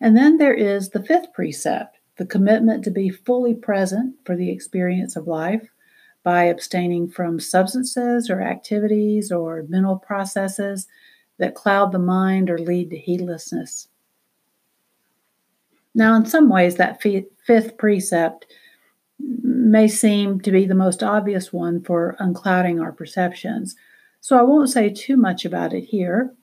And 0.00 0.16
then 0.16 0.38
there 0.38 0.54
is 0.54 0.90
the 0.90 1.02
fifth 1.02 1.32
precept 1.32 1.98
the 2.16 2.26
commitment 2.26 2.82
to 2.82 2.90
be 2.90 3.08
fully 3.08 3.54
present 3.54 4.16
for 4.24 4.34
the 4.34 4.50
experience 4.50 5.14
of 5.14 5.28
life 5.28 5.68
by 6.24 6.44
abstaining 6.44 7.08
from 7.08 7.38
substances 7.38 8.28
or 8.28 8.42
activities 8.42 9.30
or 9.30 9.64
mental 9.68 9.96
processes 9.96 10.88
that 11.38 11.54
cloud 11.54 11.92
the 11.92 11.98
mind 11.98 12.50
or 12.50 12.58
lead 12.58 12.90
to 12.90 12.98
heedlessness. 12.98 13.88
Now, 15.94 16.14
in 16.14 16.26
some 16.26 16.48
ways, 16.48 16.76
that 16.76 17.02
fifth 17.02 17.76
precept 17.76 18.46
may 19.18 19.88
seem 19.88 20.40
to 20.40 20.52
be 20.52 20.64
the 20.64 20.74
most 20.74 21.02
obvious 21.02 21.52
one 21.52 21.82
for 21.82 22.16
unclouding 22.20 22.80
our 22.80 22.92
perceptions. 22.92 23.74
So 24.20 24.38
I 24.38 24.42
won't 24.42 24.70
say 24.70 24.90
too 24.90 25.16
much 25.16 25.44
about 25.44 25.72
it 25.72 25.84
here, 25.84 26.34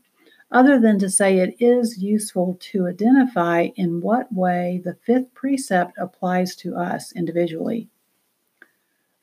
other 0.52 0.80
than 0.80 1.00
to 1.00 1.10
say 1.10 1.38
it 1.38 1.56
is 1.60 1.98
useful 1.98 2.58
to 2.72 2.88
identify 2.88 3.70
in 3.76 4.02
what 4.02 4.32
way 4.34 4.82
the 4.84 4.98
fifth 5.06 5.34
precept 5.34 5.94
applies 5.98 6.56
to 6.58 6.76
us 6.76 7.14
individually. 7.14 7.90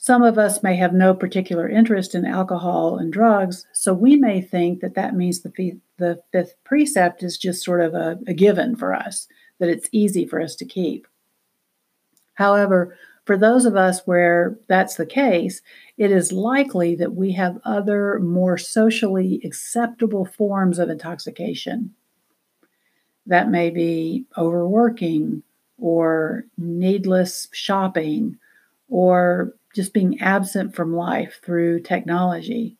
Some 0.03 0.25
of 0.25 0.37
us 0.37 0.65
may 0.65 0.75
have 0.79 0.93
no 0.93 1.15
particular 1.15 1.69
interest 1.69 2.17
in 2.17 2.25
alcohol 2.25 2.99
and 2.99 3.13
drugs, 3.13 3.69
so 3.73 3.95
we 3.95 4.17
may 4.17 4.41
think 4.41 4.81
that 4.81 4.97
that 4.97 5.15
means 5.15 5.43
the, 5.43 5.79
the 5.99 6.21
fifth 6.33 6.57
precept 6.65 7.23
is 7.23 7.39
just 7.39 7.63
sort 7.63 7.81
of 7.81 7.95
a, 7.95 8.19
a 8.27 8.35
given 8.35 8.75
for 8.75 8.93
us, 8.93 9.29
that 9.61 9.69
it's 9.69 9.89
easy 9.93 10.27
for 10.27 10.41
us 10.41 10.57
to 10.57 10.65
keep. 10.65 11.07
However, 12.35 12.99
for 13.27 13.37
those 13.39 13.65
of 13.65 13.77
us 13.77 14.01
where 14.05 14.59
that's 14.67 14.97
the 14.97 15.07
case, 15.07 15.63
it 15.97 16.11
is 16.11 16.33
likely 16.33 16.97
that 16.97 17.15
we 17.15 17.31
have 17.35 17.61
other 17.65 18.19
more 18.19 18.59
socially 18.59 19.41
acceptable 19.45 20.25
forms 20.25 20.81
of 20.81 20.91
intoxication. 20.91 21.95
That 23.27 23.51
may 23.53 23.71
be 23.71 24.25
overworking 24.37 25.45
or 25.79 26.47
needless 26.59 27.47
shopping 27.53 28.37
or 28.89 29.55
just 29.75 29.93
being 29.93 30.21
absent 30.21 30.75
from 30.75 30.95
life 30.95 31.41
through 31.45 31.81
technology. 31.81 32.77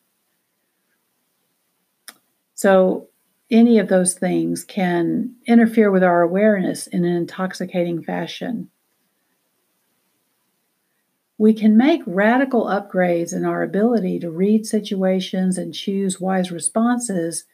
So, 2.55 3.09
any 3.51 3.77
of 3.77 3.87
those 3.87 4.13
things 4.15 4.63
can 4.63 5.35
interfere 5.45 5.91
with 5.91 6.03
our 6.03 6.21
awareness 6.21 6.87
in 6.87 7.05
an 7.05 7.15
intoxicating 7.15 8.01
fashion. 8.01 8.69
We 11.37 11.53
can 11.53 11.75
make 11.75 12.01
radical 12.05 12.65
upgrades 12.65 13.35
in 13.35 13.43
our 13.43 13.63
ability 13.63 14.19
to 14.19 14.31
read 14.31 14.65
situations 14.65 15.57
and 15.57 15.73
choose 15.73 16.21
wise 16.21 16.51
responses 16.51 17.45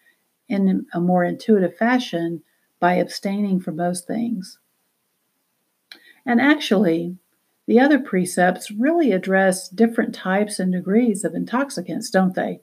in 0.47 0.85
a 0.93 0.99
more 0.99 1.23
intuitive 1.23 1.75
fashion 1.77 2.43
by 2.79 2.93
abstaining 2.95 3.59
from 3.59 3.77
those 3.77 4.01
things. 4.01 4.59
And 6.25 6.39
actually, 6.39 7.17
the 7.69 7.79
other 7.79 7.99
precepts 7.99 8.71
really 8.71 9.11
address 9.11 9.69
different 9.69 10.15
types 10.15 10.57
and 10.57 10.71
degrees 10.71 11.23
of 11.23 11.35
intoxicants, 11.35 12.09
don't 12.09 12.33
they? 12.33 12.61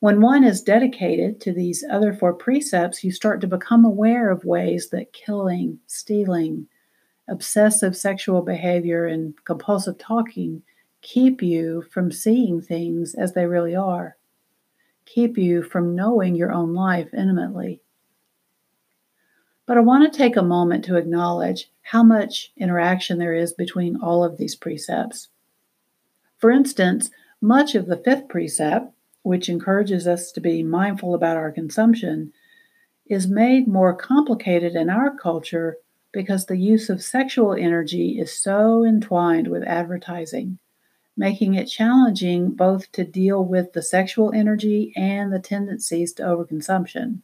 When 0.00 0.22
one 0.22 0.44
is 0.44 0.62
dedicated 0.62 1.42
to 1.42 1.52
these 1.52 1.84
other 1.90 2.14
four 2.14 2.32
precepts, 2.32 3.04
you 3.04 3.12
start 3.12 3.42
to 3.42 3.46
become 3.46 3.84
aware 3.84 4.30
of 4.30 4.46
ways 4.46 4.88
that 4.92 5.12
killing, 5.12 5.78
stealing, 5.88 6.68
obsessive 7.28 7.94
sexual 7.94 8.40
behavior, 8.40 9.04
and 9.04 9.34
compulsive 9.44 9.98
talking 9.98 10.62
keep 11.02 11.42
you 11.42 11.82
from 11.90 12.10
seeing 12.10 12.62
things 12.62 13.14
as 13.14 13.34
they 13.34 13.44
really 13.44 13.76
are, 13.76 14.16
keep 15.04 15.36
you 15.36 15.62
from 15.62 15.94
knowing 15.94 16.34
your 16.34 16.50
own 16.50 16.72
life 16.72 17.12
intimately. 17.12 17.82
But 19.66 19.78
I 19.78 19.80
want 19.80 20.10
to 20.10 20.16
take 20.16 20.36
a 20.36 20.42
moment 20.42 20.84
to 20.84 20.96
acknowledge 20.96 21.70
how 21.82 22.02
much 22.02 22.52
interaction 22.56 23.18
there 23.18 23.34
is 23.34 23.52
between 23.52 23.96
all 23.96 24.22
of 24.22 24.36
these 24.36 24.54
precepts. 24.54 25.28
For 26.38 26.50
instance, 26.50 27.10
much 27.40 27.74
of 27.74 27.86
the 27.86 27.96
fifth 27.96 28.28
precept, 28.28 28.92
which 29.22 29.48
encourages 29.48 30.06
us 30.06 30.32
to 30.32 30.40
be 30.40 30.62
mindful 30.62 31.14
about 31.14 31.36
our 31.36 31.50
consumption, 31.50 32.32
is 33.06 33.26
made 33.26 33.68
more 33.68 33.94
complicated 33.94 34.74
in 34.74 34.90
our 34.90 35.14
culture 35.14 35.78
because 36.12 36.46
the 36.46 36.56
use 36.56 36.88
of 36.88 37.02
sexual 37.02 37.54
energy 37.54 38.18
is 38.18 38.32
so 38.38 38.84
entwined 38.84 39.48
with 39.48 39.62
advertising, 39.64 40.58
making 41.16 41.54
it 41.54 41.66
challenging 41.66 42.50
both 42.50 42.90
to 42.92 43.04
deal 43.04 43.44
with 43.44 43.72
the 43.72 43.82
sexual 43.82 44.32
energy 44.32 44.92
and 44.96 45.32
the 45.32 45.38
tendencies 45.38 46.12
to 46.12 46.22
overconsumption. 46.22 47.20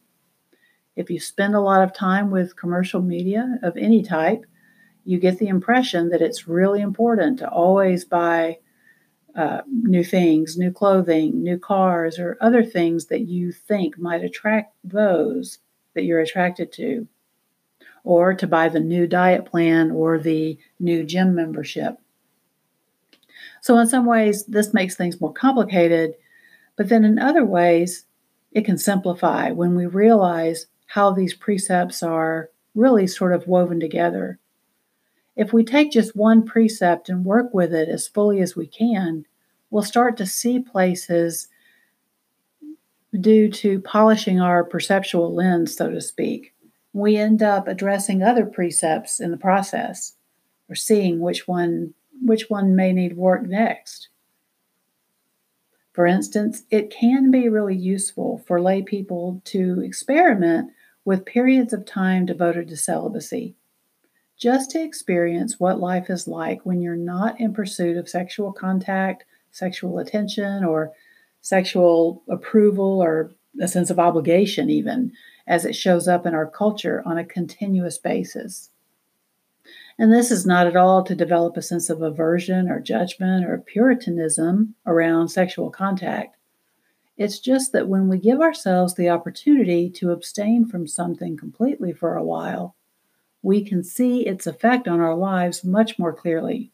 If 0.95 1.09
you 1.09 1.19
spend 1.19 1.55
a 1.55 1.61
lot 1.61 1.83
of 1.83 1.93
time 1.93 2.31
with 2.31 2.57
commercial 2.57 3.01
media 3.01 3.59
of 3.63 3.77
any 3.77 4.03
type, 4.03 4.45
you 5.05 5.19
get 5.19 5.39
the 5.39 5.47
impression 5.47 6.09
that 6.09 6.21
it's 6.21 6.47
really 6.47 6.81
important 6.81 7.39
to 7.39 7.49
always 7.49 8.05
buy 8.05 8.59
uh, 9.35 9.61
new 9.67 10.03
things, 10.03 10.57
new 10.57 10.71
clothing, 10.71 11.41
new 11.41 11.57
cars, 11.57 12.19
or 12.19 12.37
other 12.41 12.63
things 12.63 13.05
that 13.05 13.21
you 13.21 13.51
think 13.51 13.97
might 13.97 14.23
attract 14.23 14.75
those 14.83 15.59
that 15.93 16.03
you're 16.03 16.19
attracted 16.19 16.71
to, 16.73 17.07
or 18.03 18.33
to 18.33 18.47
buy 18.47 18.67
the 18.67 18.79
new 18.79 19.07
diet 19.07 19.45
plan 19.45 19.91
or 19.91 20.19
the 20.19 20.57
new 20.79 21.03
gym 21.03 21.33
membership. 21.33 21.97
So, 23.61 23.77
in 23.77 23.87
some 23.87 24.05
ways, 24.05 24.45
this 24.45 24.73
makes 24.73 24.95
things 24.95 25.21
more 25.21 25.33
complicated, 25.33 26.15
but 26.75 26.89
then 26.89 27.05
in 27.05 27.19
other 27.19 27.45
ways, 27.45 28.05
it 28.51 28.65
can 28.65 28.77
simplify 28.77 29.51
when 29.51 29.75
we 29.75 29.85
realize 29.85 30.65
how 30.91 31.09
these 31.09 31.33
precepts 31.33 32.03
are 32.03 32.49
really 32.75 33.07
sort 33.07 33.31
of 33.31 33.47
woven 33.47 33.79
together. 33.79 34.37
If 35.37 35.53
we 35.53 35.63
take 35.63 35.89
just 35.89 36.17
one 36.17 36.43
precept 36.45 37.07
and 37.07 37.23
work 37.23 37.53
with 37.53 37.73
it 37.73 37.87
as 37.87 38.09
fully 38.09 38.41
as 38.41 38.57
we 38.57 38.67
can, 38.67 39.25
we'll 39.69 39.83
start 39.83 40.17
to 40.17 40.25
see 40.25 40.59
places 40.59 41.47
due 43.21 43.49
to 43.49 43.79
polishing 43.79 44.41
our 44.41 44.65
perceptual 44.65 45.33
lens, 45.33 45.73
so 45.77 45.89
to 45.89 46.01
speak. 46.01 46.53
We 46.91 47.15
end 47.15 47.41
up 47.41 47.69
addressing 47.69 48.21
other 48.21 48.45
precepts 48.45 49.21
in 49.21 49.31
the 49.31 49.37
process 49.37 50.17
or 50.67 50.75
seeing 50.75 51.21
which 51.21 51.47
one 51.47 51.93
which 52.21 52.49
one 52.49 52.75
may 52.75 52.91
need 52.91 53.15
work 53.15 53.43
next. 53.43 54.09
For 55.93 56.05
instance, 56.05 56.63
it 56.69 56.89
can 56.89 57.31
be 57.31 57.47
really 57.47 57.77
useful 57.77 58.43
for 58.45 58.61
lay 58.61 58.81
people 58.81 59.41
to 59.45 59.81
experiment 59.81 60.71
with 61.05 61.25
periods 61.25 61.73
of 61.73 61.85
time 61.85 62.25
devoted 62.25 62.67
to 62.67 62.77
celibacy, 62.77 63.55
just 64.37 64.71
to 64.71 64.83
experience 64.83 65.59
what 65.59 65.79
life 65.79 66.09
is 66.09 66.27
like 66.27 66.65
when 66.65 66.81
you're 66.81 66.95
not 66.95 67.39
in 67.39 67.53
pursuit 67.53 67.97
of 67.97 68.09
sexual 68.09 68.51
contact, 68.51 69.23
sexual 69.51 69.99
attention, 69.99 70.63
or 70.63 70.91
sexual 71.41 72.23
approval, 72.29 73.01
or 73.01 73.31
a 73.61 73.67
sense 73.67 73.89
of 73.89 73.99
obligation, 73.99 74.69
even 74.69 75.11
as 75.47 75.65
it 75.65 75.75
shows 75.75 76.07
up 76.07 76.25
in 76.25 76.33
our 76.33 76.49
culture 76.49 77.03
on 77.05 77.17
a 77.17 77.25
continuous 77.25 77.97
basis. 77.97 78.69
And 79.99 80.11
this 80.11 80.31
is 80.31 80.45
not 80.45 80.67
at 80.67 80.75
all 80.75 81.03
to 81.03 81.13
develop 81.13 81.57
a 81.57 81.61
sense 81.61 81.89
of 81.89 82.01
aversion 82.01 82.69
or 82.69 82.79
judgment 82.79 83.45
or 83.45 83.57
puritanism 83.59 84.75
around 84.85 85.29
sexual 85.29 85.69
contact. 85.69 86.37
It's 87.17 87.39
just 87.39 87.71
that 87.73 87.87
when 87.87 88.07
we 88.07 88.17
give 88.17 88.41
ourselves 88.41 88.95
the 88.95 89.09
opportunity 89.09 89.89
to 89.91 90.11
abstain 90.11 90.65
from 90.65 90.87
something 90.87 91.37
completely 91.37 91.93
for 91.93 92.15
a 92.15 92.23
while, 92.23 92.75
we 93.43 93.63
can 93.63 93.83
see 93.83 94.25
its 94.25 94.47
effect 94.47 94.87
on 94.87 94.99
our 94.99 95.15
lives 95.15 95.63
much 95.63 95.97
more 95.99 96.13
clearly. 96.13 96.71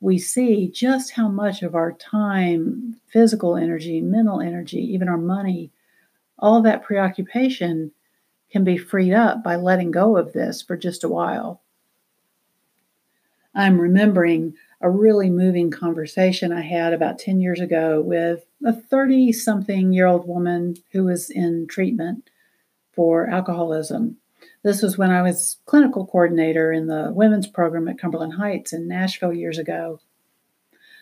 We 0.00 0.18
see 0.18 0.68
just 0.68 1.12
how 1.12 1.28
much 1.28 1.62
of 1.62 1.74
our 1.74 1.92
time, 1.92 3.00
physical 3.06 3.56
energy, 3.56 4.00
mental 4.00 4.40
energy, 4.40 4.80
even 4.80 5.08
our 5.08 5.18
money, 5.18 5.70
all 6.38 6.60
that 6.62 6.82
preoccupation 6.82 7.90
can 8.50 8.64
be 8.64 8.76
freed 8.76 9.14
up 9.14 9.42
by 9.42 9.56
letting 9.56 9.90
go 9.90 10.16
of 10.16 10.32
this 10.32 10.62
for 10.62 10.76
just 10.76 11.04
a 11.04 11.08
while. 11.08 11.62
I'm 13.54 13.80
remembering 13.80 14.54
a 14.84 14.90
really 14.90 15.30
moving 15.30 15.70
conversation 15.70 16.52
I 16.52 16.60
had 16.60 16.92
about 16.92 17.18
10 17.18 17.40
years 17.40 17.58
ago 17.58 18.02
with 18.02 18.44
a 18.66 18.74
30 18.74 19.32
something 19.32 19.94
year 19.94 20.06
old 20.06 20.28
woman 20.28 20.76
who 20.92 21.04
was 21.04 21.30
in 21.30 21.66
treatment 21.66 22.28
for 22.92 23.26
alcoholism. 23.26 24.18
This 24.62 24.82
was 24.82 24.98
when 24.98 25.10
I 25.10 25.22
was 25.22 25.56
clinical 25.64 26.06
coordinator 26.06 26.70
in 26.70 26.86
the 26.86 27.10
women's 27.14 27.46
program 27.46 27.88
at 27.88 27.98
Cumberland 27.98 28.34
Heights 28.34 28.74
in 28.74 28.86
Nashville 28.86 29.32
years 29.32 29.56
ago. 29.56 30.00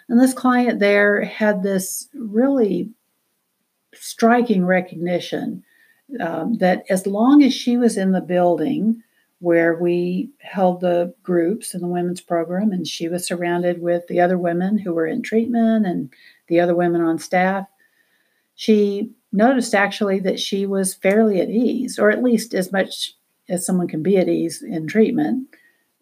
And 0.08 0.20
this 0.20 0.32
client 0.32 0.78
there 0.78 1.24
had 1.24 1.64
this 1.64 2.08
really 2.14 2.88
striking 3.92 4.64
recognition 4.64 5.64
um, 6.20 6.58
that 6.58 6.84
as 6.88 7.04
long 7.04 7.42
as 7.42 7.52
she 7.52 7.76
was 7.76 7.96
in 7.96 8.12
the 8.12 8.20
building, 8.20 9.02
where 9.42 9.74
we 9.74 10.30
held 10.38 10.80
the 10.80 11.12
groups 11.24 11.74
in 11.74 11.80
the 11.80 11.88
women's 11.88 12.20
program, 12.20 12.70
and 12.70 12.86
she 12.86 13.08
was 13.08 13.26
surrounded 13.26 13.82
with 13.82 14.06
the 14.06 14.20
other 14.20 14.38
women 14.38 14.78
who 14.78 14.94
were 14.94 15.04
in 15.04 15.20
treatment 15.20 15.84
and 15.84 16.12
the 16.46 16.60
other 16.60 16.76
women 16.76 17.00
on 17.00 17.18
staff. 17.18 17.66
She 18.54 19.10
noticed 19.32 19.74
actually 19.74 20.20
that 20.20 20.38
she 20.38 20.64
was 20.64 20.94
fairly 20.94 21.40
at 21.40 21.50
ease, 21.50 21.98
or 21.98 22.08
at 22.08 22.22
least 22.22 22.54
as 22.54 22.70
much 22.70 23.14
as 23.48 23.66
someone 23.66 23.88
can 23.88 24.00
be 24.00 24.16
at 24.16 24.28
ease 24.28 24.62
in 24.62 24.86
treatment. 24.86 25.48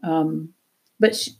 Um, 0.02 0.50
but 0.99 1.16
she, 1.16 1.30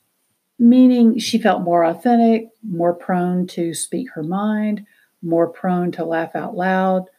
meaning 0.59 1.19
she 1.19 1.37
felt 1.37 1.61
more 1.61 1.85
authentic, 1.85 2.49
more 2.63 2.95
prone 2.95 3.47
to 3.49 3.75
speak 3.75 4.09
her 4.15 4.23
mind, 4.23 4.87
more 5.21 5.49
prone 5.49 5.93
to 5.93 6.07
laugh 6.07 6.35
out 6.35 6.57
loud, 6.57 7.11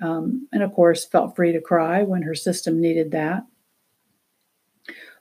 um, 0.00 0.46
and 0.52 0.62
of 0.62 0.72
course, 0.72 1.04
felt 1.04 1.34
free 1.34 1.50
to 1.50 1.60
cry 1.60 2.04
when 2.04 2.22
her 2.22 2.36
system 2.36 2.80
needed 2.80 3.10
that. 3.10 3.44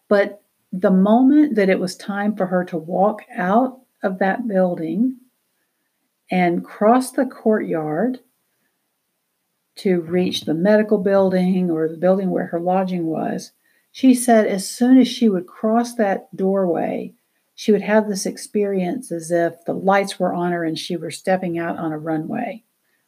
But 0.10 0.42
the 0.74 0.92
moment 0.92 1.56
that 1.56 1.70
it 1.70 1.80
was 1.80 1.96
time 1.96 2.36
for 2.36 2.48
her 2.48 2.66
to 2.66 2.78
walk 2.78 3.22
out 3.34 3.80
of 4.04 4.20
that 4.20 4.48
building 4.48 5.18
and 6.30 6.66
cross 6.66 7.12
the 7.12 7.26
courtyard 7.26 8.20
to 9.78 10.02
reach 10.02 10.42
the 10.42 10.54
medical 10.54 10.98
building 10.98 11.72
or 11.72 11.88
the 11.88 11.98
building 11.98 12.32
where 12.32 12.48
her 12.48 12.60
lodging 12.60 13.06
was, 13.06 13.52
she 13.92 14.14
said 14.14 14.46
as 14.46 14.70
soon 14.70 14.98
as 14.98 15.08
she 15.08 15.30
would 15.30 15.48
cross 15.48 15.96
that 15.96 16.36
doorway, 16.36 17.14
she 17.56 17.72
would 17.72 17.82
have 17.82 18.08
this 18.08 18.26
experience 18.26 19.12
as 19.12 19.32
if 19.32 19.64
the 19.66 19.74
lights 19.74 20.20
were 20.20 20.34
on 20.34 20.52
her 20.52 20.64
and 20.64 20.78
she 20.78 20.98
were 20.98 21.12
stepping 21.12 21.58
out 21.58 21.78
on 21.78 21.92
a 21.92 21.98
runway, 21.98 22.64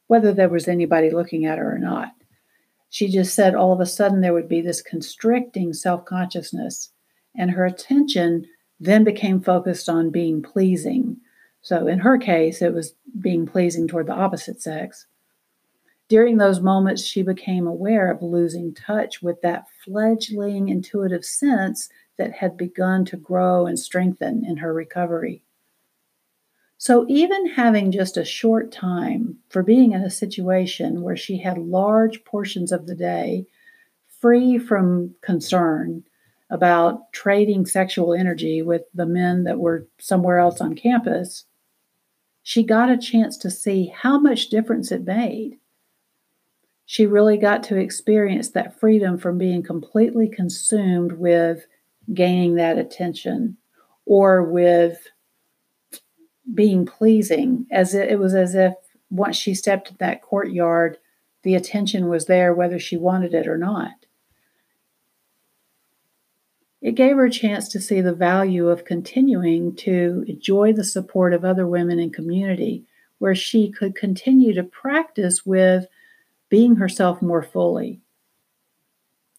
whether 0.08 0.34
there 0.34 0.50
was 0.50 0.68
anybody 0.68 1.10
looking 1.10 1.46
at 1.46 1.58
her 1.58 1.76
or 1.76 1.78
not. 1.78 2.14
She 2.92 3.08
just 3.08 3.34
said 3.34 3.56
all 3.56 3.72
of 3.72 3.80
a 3.80 3.86
sudden 3.86 4.20
there 4.20 4.34
would 4.34 4.50
be 4.50 4.60
this 4.60 4.82
constricting 4.82 5.72
self 5.72 6.04
consciousness, 6.04 6.92
and 7.34 7.50
her 7.50 7.66
attention 7.66 8.46
then 8.82 9.06
became 9.06 9.40
focused 9.40 9.88
on 9.88 10.10
being 10.10 10.42
pleasing. 10.42 11.16
So 11.62 11.88
in 11.88 12.00
her 12.00 12.18
case, 12.18 12.62
it 12.62 12.74
was 12.74 12.94
being 13.22 13.46
pleasing 13.46 13.88
toward 13.88 14.08
the 14.08 14.14
opposite 14.14 14.62
sex. 14.62 15.08
During 16.10 16.36
those 16.36 16.60
moments, 16.60 17.02
she 17.02 17.24
became 17.24 17.66
aware 17.66 18.12
of 18.12 18.22
losing 18.22 18.74
touch 18.74 19.22
with 19.22 19.42
that 19.42 19.68
fledgling 19.86 20.68
intuitive 20.68 21.24
sense 21.24 21.88
that 22.18 22.34
had 22.34 22.58
begun 22.58 23.06
to 23.06 23.16
grow 23.16 23.68
and 23.68 23.80
strengthen 23.80 24.44
in 24.44 24.58
her 24.58 24.74
recovery. 24.74 25.44
So, 26.82 27.06
even 27.08 27.46
having 27.46 27.92
just 27.92 28.18
a 28.18 28.26
short 28.26 28.72
time 28.72 29.38
for 29.50 29.62
being 29.62 29.92
in 29.92 30.02
a 30.02 30.10
situation 30.10 31.04
where 31.04 31.16
she 31.16 31.38
had 31.38 31.60
large 31.60 32.24
portions 32.24 32.72
of 32.72 32.88
the 32.88 32.96
day 32.96 33.46
free 34.20 34.58
from 34.58 35.14
concern 35.22 36.04
about 36.50 37.14
trading 37.14 37.68
sexual 37.68 38.16
energy 38.16 38.64
with 38.64 38.82
the 38.96 39.06
men 39.06 39.44
that 39.44 39.60
were 39.60 39.86
somewhere 40.00 40.40
else 40.40 40.60
on 40.60 40.74
campus, 40.74 41.46
she 42.42 42.64
got 42.64 42.90
a 42.90 42.98
chance 42.98 43.38
to 43.38 43.52
see 43.52 43.94
how 43.96 44.20
much 44.20 44.50
difference 44.50 44.92
it 44.92 45.06
made. 45.06 45.60
She 46.88 47.06
really 47.06 47.38
got 47.38 47.62
to 47.66 47.78
experience 47.78 48.50
that 48.50 48.80
freedom 48.80 49.20
from 49.20 49.38
being 49.38 49.62
completely 49.62 50.28
consumed 50.28 51.12
with 51.12 51.64
gaining 52.12 52.56
that 52.56 52.80
attention 52.80 53.58
or 54.08 54.42
with 54.42 54.98
being 56.54 56.86
pleasing 56.86 57.66
as 57.72 57.94
it, 57.94 58.10
it 58.10 58.20
was 58.20 58.34
as 58.34 58.56
if 58.56 58.74
once 59.10 59.36
she 59.36 59.54
stepped 59.54 59.90
in 59.90 59.98
that 60.00 60.22
courtyard 60.22 60.98
the 61.44 61.56
attention 61.56 62.08
was 62.08 62.26
there 62.26 62.54
whether 62.54 62.80
she 62.80 62.98
wanted 62.98 63.34
it 63.34 63.48
or 63.48 63.58
not. 63.58 64.06
It 66.82 66.96
gave 66.96 67.16
her 67.16 67.26
a 67.26 67.32
chance 67.32 67.68
to 67.70 67.80
see 67.80 68.02
the 68.02 68.14
value 68.14 68.70
of 68.70 68.86
continuing 68.86 69.76
to 69.78 70.26
enjoy 70.28 70.74
the 70.74 70.84
support 70.84 71.34
of 71.34 71.46
other 71.46 71.68
women 71.68 72.00
in 72.00 72.10
community 72.10 72.86
where 73.20 73.36
she 73.36 73.72
could 73.72 73.96
continue 73.96 74.54
to 74.54 74.64
practice 74.64 75.46
with 75.46 75.86
being 76.50 76.76
herself 76.76 77.22
more 77.22 77.44
fully. 77.44 78.02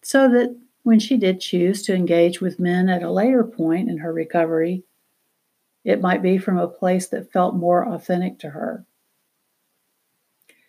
So 0.02 0.28
that 0.28 0.56
when 0.84 1.00
she 1.00 1.16
did 1.16 1.40
choose 1.40 1.82
to 1.82 1.94
engage 1.94 2.40
with 2.40 2.60
men 2.60 2.88
at 2.88 3.02
a 3.02 3.10
later 3.10 3.42
point 3.42 3.90
in 3.90 3.98
her 3.98 4.12
recovery 4.12 4.84
it 5.84 6.00
might 6.00 6.22
be 6.22 6.38
from 6.38 6.58
a 6.58 6.68
place 6.68 7.08
that 7.08 7.32
felt 7.32 7.54
more 7.54 7.86
authentic 7.88 8.38
to 8.40 8.50
her. 8.50 8.84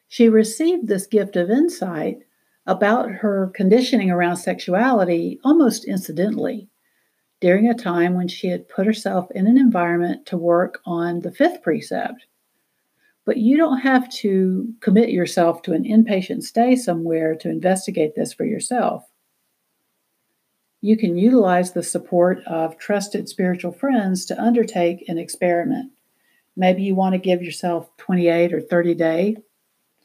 She 0.08 0.30
received 0.30 0.88
this 0.88 1.08
gift 1.08 1.36
of 1.36 1.50
insight 1.50 2.20
about 2.66 3.12
her 3.12 3.52
conditioning 3.56 4.10
around 4.10 4.38
sexuality 4.38 5.40
almost 5.44 5.86
incidentally 5.86 6.70
during 7.42 7.68
a 7.68 7.74
time 7.74 8.14
when 8.14 8.28
she 8.28 8.48
had 8.48 8.70
put 8.70 8.86
herself 8.86 9.30
in 9.32 9.48
an 9.48 9.58
environment 9.58 10.26
to 10.28 10.38
work 10.38 10.80
on 10.86 11.20
the 11.20 11.32
fifth 11.32 11.62
precept. 11.62 12.26
But 13.26 13.38
you 13.38 13.58
don't 13.58 13.80
have 13.80 14.10
to 14.12 14.74
commit 14.80 15.10
yourself 15.10 15.62
to 15.64 15.74
an 15.74 15.84
inpatient 15.84 16.44
stay 16.44 16.76
somewhere 16.76 17.36
to 17.36 17.50
investigate 17.50 18.16
this 18.16 18.34
for 18.34 18.46
yourself 18.46 19.04
you 20.84 20.98
can 20.98 21.18
utilize 21.18 21.72
the 21.72 21.82
support 21.82 22.44
of 22.46 22.78
trusted 22.78 23.30
spiritual 23.30 23.72
friends 23.72 24.26
to 24.26 24.40
undertake 24.40 25.08
an 25.08 25.18
experiment. 25.18 25.90
Maybe 26.58 26.84
you 26.84 26.94
want 26.94 27.14
to 27.14 27.20
give 27.20 27.42
yourself 27.42 27.90
28 27.96 28.52
or 28.52 28.60
30 28.60 28.94
day 28.94 29.38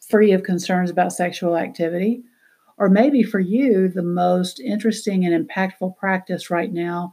free 0.09 0.31
of 0.31 0.45
concerns 0.45 0.89
about 0.89 1.13
sexual 1.13 1.57
activity. 1.57 2.23
Or 2.77 2.89
maybe 2.89 3.25
for 3.25 3.41
you, 3.41 3.89
the 3.89 4.05
most 4.05 4.61
interesting 4.61 5.27
and 5.27 5.49
impactful 5.49 5.97
practice 5.97 6.49
right 6.49 6.73
now 6.73 7.13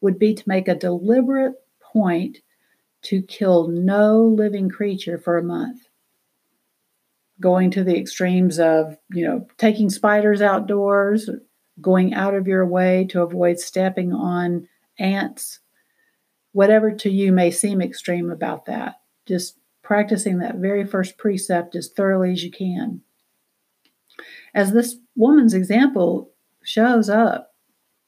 would 0.00 0.18
be 0.18 0.34
to 0.34 0.42
make 0.48 0.66
a 0.66 0.74
deliberate 0.74 1.54
point 1.80 2.38
to 3.02 3.22
kill 3.22 3.68
no 3.68 4.24
living 4.24 4.68
creature 4.68 5.18
for 5.18 5.38
a 5.38 5.44
month. 5.44 5.82
Going 7.40 7.70
to 7.70 7.84
the 7.84 7.96
extremes 7.96 8.58
of, 8.58 8.98
you 9.12 9.24
know, 9.24 9.46
taking 9.56 9.88
spiders 9.88 10.42
outdoors, 10.42 11.30
going 11.80 12.14
out 12.14 12.34
of 12.34 12.46
your 12.46 12.66
way 12.66 13.06
to 13.10 13.22
avoid 13.22 13.58
stepping 13.58 14.12
on 14.12 14.68
ants, 14.98 15.60
whatever 16.52 16.92
to 16.92 17.10
you 17.10 17.32
may 17.32 17.50
seem 17.50 17.82
extreme 17.82 18.30
about 18.30 18.66
that. 18.66 19.00
Just 19.26 19.58
practicing 19.82 20.38
that 20.38 20.56
very 20.56 20.86
first 20.86 21.18
precept 21.18 21.74
as 21.76 21.88
thoroughly 21.88 22.32
as 22.32 22.42
you 22.42 22.50
can. 22.50 23.00
As 24.54 24.72
this 24.72 24.96
woman's 25.16 25.54
example 25.54 26.30
shows 26.62 27.10
up 27.10 27.54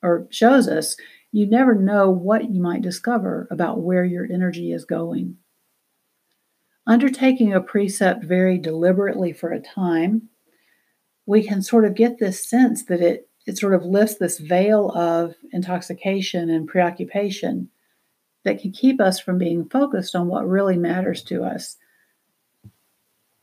or 0.02 0.26
shows 0.30 0.68
us, 0.68 0.96
you 1.32 1.46
never 1.46 1.74
know 1.74 2.08
what 2.08 2.50
you 2.50 2.62
might 2.62 2.82
discover 2.82 3.48
about 3.50 3.80
where 3.82 4.04
your 4.04 4.24
energy 4.32 4.72
is 4.72 4.84
going. 4.84 5.36
Undertaking 6.86 7.52
a 7.52 7.60
precept 7.60 8.24
very 8.24 8.58
deliberately 8.58 9.32
for 9.32 9.50
a 9.50 9.60
time, 9.60 10.28
we 11.26 11.42
can 11.42 11.60
sort 11.60 11.84
of 11.84 11.96
get 11.96 12.18
this 12.18 12.48
sense 12.48 12.84
that 12.84 13.00
it 13.00 13.28
it 13.46 13.56
sort 13.56 13.74
of 13.74 13.84
lifts 13.84 14.16
this 14.16 14.38
veil 14.38 14.90
of 14.90 15.34
intoxication 15.52 16.50
and 16.50 16.68
preoccupation 16.68 17.68
that 18.44 18.60
can 18.60 18.72
keep 18.72 19.00
us 19.00 19.18
from 19.18 19.38
being 19.38 19.68
focused 19.68 20.14
on 20.14 20.28
what 20.28 20.48
really 20.48 20.76
matters 20.76 21.22
to 21.22 21.42
us 21.42 21.76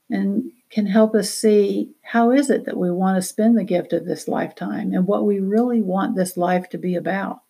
and 0.09 0.51
can 0.69 0.85
help 0.85 1.15
us 1.15 1.29
see 1.29 1.91
how 2.01 2.31
is 2.31 2.49
it 2.49 2.65
that 2.65 2.77
we 2.77 2.91
want 2.91 3.15
to 3.15 3.21
spend 3.21 3.57
the 3.57 3.63
gift 3.63 3.93
of 3.93 4.05
this 4.05 4.27
lifetime 4.27 4.93
and 4.93 5.07
what 5.07 5.25
we 5.25 5.39
really 5.39 5.81
want 5.81 6.15
this 6.15 6.37
life 6.37 6.69
to 6.69 6.77
be 6.77 6.95
about 6.95 7.41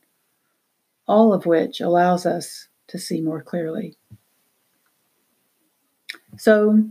all 1.08 1.34
of 1.34 1.46
which 1.46 1.82
allows 1.82 2.26
us 2.26 2.68
to 2.88 2.98
see 2.98 3.22
more 3.22 3.42
clearly. 3.42 3.98
So 6.38 6.90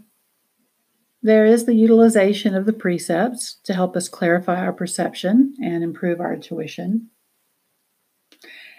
there 1.23 1.47
is 1.47 1.65
the 1.65 1.75
utilization 1.75 2.55
of 2.55 2.67
the 2.67 2.73
precepts 2.73 3.55
to 3.65 3.75
help 3.75 3.97
us 3.97 4.09
clarify 4.09 4.61
our 4.61 4.73
perception 4.73 5.55
and 5.63 5.85
improve 5.85 6.21
our 6.21 6.35
intuition. 6.35 7.09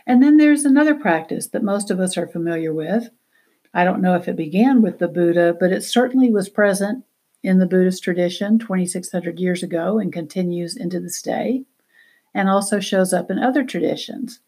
And 0.05 0.21
then 0.21 0.35
there's 0.35 0.65
another 0.65 0.95
practice 0.95 1.47
that 1.47 1.63
most 1.63 1.89
of 1.89 1.99
us 2.01 2.17
are 2.17 2.27
familiar 2.27 2.73
with. 2.73 3.09
I 3.73 3.85
don't 3.85 4.01
know 4.01 4.15
if 4.15 4.27
it 4.27 4.35
began 4.35 4.81
with 4.81 4.99
the 4.99 5.07
Buddha, 5.07 5.55
but 5.57 5.71
it 5.71 5.83
certainly 5.83 6.29
was 6.29 6.49
present 6.49 7.05
in 7.43 7.59
the 7.59 7.65
Buddhist 7.65 8.03
tradition 8.03 8.59
2,600 8.59 9.39
years 9.39 9.63
ago 9.63 9.99
and 9.99 10.11
continues 10.11 10.75
into 10.75 10.99
this 10.99 11.21
day, 11.21 11.63
and 12.33 12.49
also 12.49 12.79
shows 12.79 13.13
up 13.13 13.31
in 13.31 13.39
other 13.39 13.63
traditions. 13.63 14.41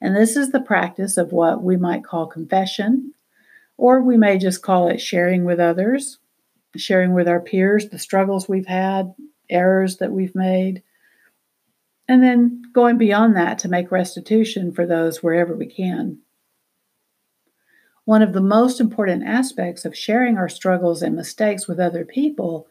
And 0.00 0.16
this 0.16 0.36
is 0.36 0.50
the 0.50 0.60
practice 0.60 1.16
of 1.16 1.32
what 1.32 1.62
we 1.62 1.76
might 1.76 2.04
call 2.04 2.26
confession, 2.26 3.14
or 3.76 4.00
we 4.00 4.16
may 4.16 4.38
just 4.38 4.62
call 4.62 4.88
it 4.88 5.00
sharing 5.00 5.44
with 5.44 5.60
others, 5.60 6.18
sharing 6.76 7.14
with 7.14 7.28
our 7.28 7.40
peers 7.40 7.88
the 7.88 7.98
struggles 7.98 8.48
we've 8.48 8.66
had, 8.66 9.12
errors 9.48 9.96
that 9.96 10.12
we've 10.12 10.34
made, 10.34 10.82
and 12.08 12.22
then 12.22 12.62
going 12.72 12.98
beyond 12.98 13.36
that 13.36 13.58
to 13.60 13.68
make 13.68 13.92
restitution 13.92 14.72
for 14.72 14.86
those 14.86 15.22
wherever 15.22 15.54
we 15.54 15.66
can. 15.66 16.18
One 18.04 18.22
of 18.22 18.32
the 18.32 18.40
most 18.40 18.80
important 18.80 19.24
aspects 19.24 19.84
of 19.84 19.96
sharing 19.96 20.36
our 20.36 20.48
struggles 20.48 21.02
and 21.02 21.14
mistakes 21.14 21.68
with 21.68 21.78
other 21.78 22.04
people 22.04 22.66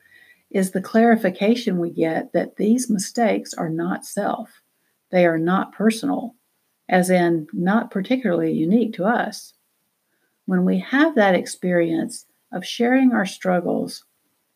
is 0.52 0.72
the 0.72 0.82
clarification 0.82 1.80
we 1.80 1.92
get 1.92 2.34
that 2.34 2.58
these 2.58 2.90
mistakes 2.90 3.54
are 3.54 3.70
not 3.70 4.06
self. 4.06 4.62
They 5.12 5.26
are 5.26 5.38
not 5.38 5.72
personal, 5.72 6.36
as 6.90 7.10
in, 7.10 7.48
not 7.54 7.92
particularly 7.92 8.52
unique 8.52 8.94
to 8.96 9.06
us. 9.06 9.54
When 10.46 10.66
we 10.66 10.80
have 10.80 11.16
that 11.16 11.36
experience 11.36 12.26
of 12.52 12.66
sharing 12.66 13.12
our 13.12 13.26
struggles, 13.26 14.06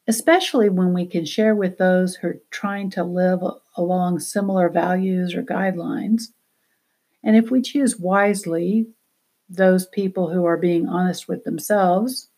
especially 0.07 0.69
when 0.69 0.93
we 0.93 1.05
can 1.05 1.25
share 1.25 1.55
with 1.55 1.77
those 1.77 2.15
who 2.15 2.27
are 2.29 2.39
trying 2.49 2.89
to 2.91 3.03
live 3.03 3.41
along 3.75 4.19
similar 4.19 4.69
values 4.69 5.33
or 5.33 5.43
guidelines. 5.43 6.29
And 7.23 7.35
if 7.35 7.51
we 7.51 7.61
choose 7.61 7.97
wisely, 7.97 8.87
those 9.49 9.85
people 9.87 10.29
who 10.31 10.45
are 10.45 10.57
being 10.57 10.87
honest 10.87 11.27
with 11.27 11.43
themselves, 11.43 12.29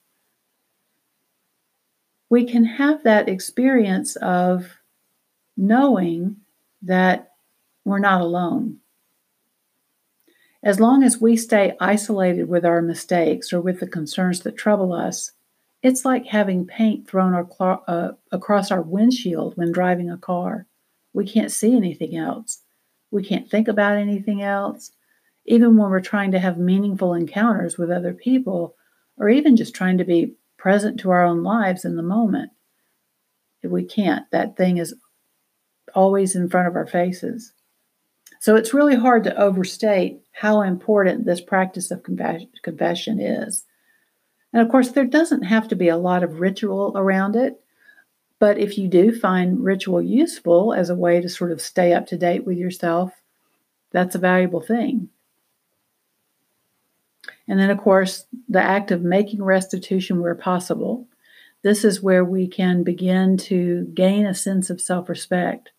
we 2.30 2.46
can 2.46 2.66
have 2.66 3.04
that 3.04 3.30
experience 3.30 4.16
of 4.18 4.68
knowing 5.56 6.38
that 6.82 7.32
we're 7.84 8.00
not 8.00 8.22
alone. 8.22 8.78
As 10.64 10.80
long 10.80 11.04
as 11.04 11.22
we 11.22 11.38
stay 11.38 11.78
isolated 11.80 12.50
with 12.50 12.66
our 12.66 12.82
mistakes 12.82 13.54
or 13.54 13.62
with 13.62 13.80
the 13.80 13.88
concerns 13.88 14.42
that 14.42 14.58
trouble 14.58 14.92
us, 14.92 15.32
it's 15.86 16.04
like 16.04 16.26
having 16.26 16.66
paint 16.66 17.08
thrown 17.08 17.48
uh, 17.60 18.12
across 18.32 18.72
our 18.72 18.82
windshield 18.82 19.56
when 19.56 19.72
driving 19.72 20.10
a 20.10 20.18
car. 20.18 20.66
We 21.14 21.28
can't 21.28 21.52
see 21.52 21.76
anything 21.76 22.18
else. 22.18 22.64
We 23.12 23.24
can't 23.24 23.48
think 23.48 23.68
about 23.68 23.98
anything 23.98 24.42
else. 24.42 24.90
Even 25.46 25.78
when 25.78 25.92
we're 25.92 26.00
trying 26.02 26.32
to 26.32 26.40
have 26.40 26.58
meaningful 26.58 27.14
encounters 27.14 27.78
with 27.78 27.92
other 27.92 28.16
people, 28.16 28.76
or 29.18 29.30
even 29.30 29.56
just 29.56 29.76
trying 29.76 30.00
to 30.00 30.04
be 30.04 30.34
present 30.58 31.00
to 31.02 31.12
our 31.12 31.24
own 31.24 31.44
lives 31.44 31.86
in 31.86 31.98
the 31.98 32.02
moment, 32.02 32.50
if 33.62 33.70
we 33.70 33.84
can't, 33.84 34.26
that 34.32 34.58
thing 34.58 34.78
is 34.78 34.96
always 35.94 36.36
in 36.36 36.50
front 36.50 36.68
of 36.68 36.76
our 36.76 36.88
faces. 36.88 37.54
So 38.40 38.56
it's 38.56 38.74
really 38.74 38.96
hard 38.96 39.24
to 39.26 39.38
overstate 39.38 40.20
how 40.32 40.64
important 40.64 41.28
this 41.28 41.42
practice 41.42 41.92
of 41.92 42.02
confession 42.02 43.20
is. 43.20 43.66
And 44.56 44.62
of 44.62 44.72
course, 44.72 44.92
there 44.92 45.06
doesn't 45.06 45.44
have 45.44 45.68
to 45.68 45.76
be 45.76 45.90
a 45.90 45.98
lot 45.98 46.24
of 46.24 46.40
ritual 46.40 46.94
around 46.96 47.36
it. 47.36 47.60
But 48.40 48.58
if 48.58 48.78
you 48.78 48.88
do 48.88 49.12
find 49.12 49.62
ritual 49.62 50.02
useful 50.02 50.74
as 50.74 50.90
a 50.90 50.96
way 50.96 51.20
to 51.20 51.28
sort 51.28 51.52
of 51.52 51.60
stay 51.60 51.92
up 51.92 52.08
to 52.08 52.18
date 52.18 52.46
with 52.46 52.58
yourself, 52.58 53.12
that's 53.92 54.16
a 54.16 54.20
valuable 54.20 54.62
thing. 54.62 55.10
And 57.50 57.60
then, 57.60 57.70
of 57.70 57.80
course, 57.80 58.28
the 58.48 58.62
act 58.62 58.92
of 58.92 59.02
making 59.02 59.44
restitution 59.44 60.22
where 60.22 60.36
possible. 60.36 61.06
This 61.62 61.84
is 61.84 62.02
where 62.02 62.24
we 62.24 62.48
can 62.48 62.84
begin 62.84 63.36
to 63.38 63.84
gain 63.94 64.26
a 64.26 64.34
sense 64.34 64.70
of 64.70 64.80
self 64.80 65.10
respect. 65.10 65.72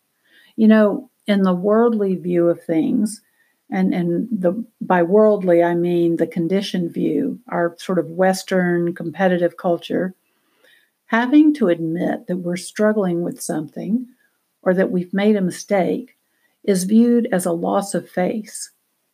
You 0.54 0.68
know, 0.68 1.08
in 1.26 1.44
the 1.44 1.54
worldly 1.54 2.14
view 2.16 2.50
of 2.50 2.62
things, 2.62 3.22
and 3.70 3.92
and 3.92 4.29
the 4.31 4.64
by 4.81 5.02
worldly 5.02 5.62
I 5.62 5.74
mean 5.74 6.16
the 6.16 6.26
conditioned 6.26 6.92
view, 6.92 7.40
our 7.48 7.74
sort 7.79 7.98
of 7.98 8.11
Western 8.11 8.94
competitive 8.94 9.57
culture, 9.57 10.14
having 11.07 11.55
to 11.55 11.68
admit 11.68 12.26
that 12.26 12.38
we're 12.38 12.57
struggling 12.57 13.22
with 13.22 13.42
something 13.42 14.07
or 14.62 14.74
that 14.74 14.90
we've 14.90 15.14
made 15.14 15.37
a 15.37 15.40
mistake 15.40 16.16
is 16.64 16.85
viewed 16.85 17.29
as 17.33 17.46
a 17.46 17.52
loss 17.52 17.94
of 17.94 18.09
face, 18.09 18.70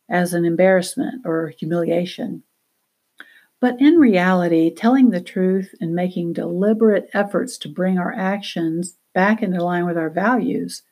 as 0.09 0.33
an 0.33 0.45
embarrassment 0.45 1.25
or 1.25 1.53
humiliation. 1.59 2.43
But 3.59 3.79
in 3.79 3.95
reality, 3.95 4.73
telling 4.73 5.11
the 5.11 5.21
truth 5.21 5.73
and 5.79 5.95
making 5.95 6.33
deliberate 6.33 7.09
efforts 7.13 7.57
to 7.59 7.69
bring 7.69 7.97
our 7.97 8.11
actions 8.11 8.97
back 9.13 9.41
into 9.41 9.63
line 9.63 9.85
with 9.85 9.97
our 9.97 10.09
values 10.09 10.83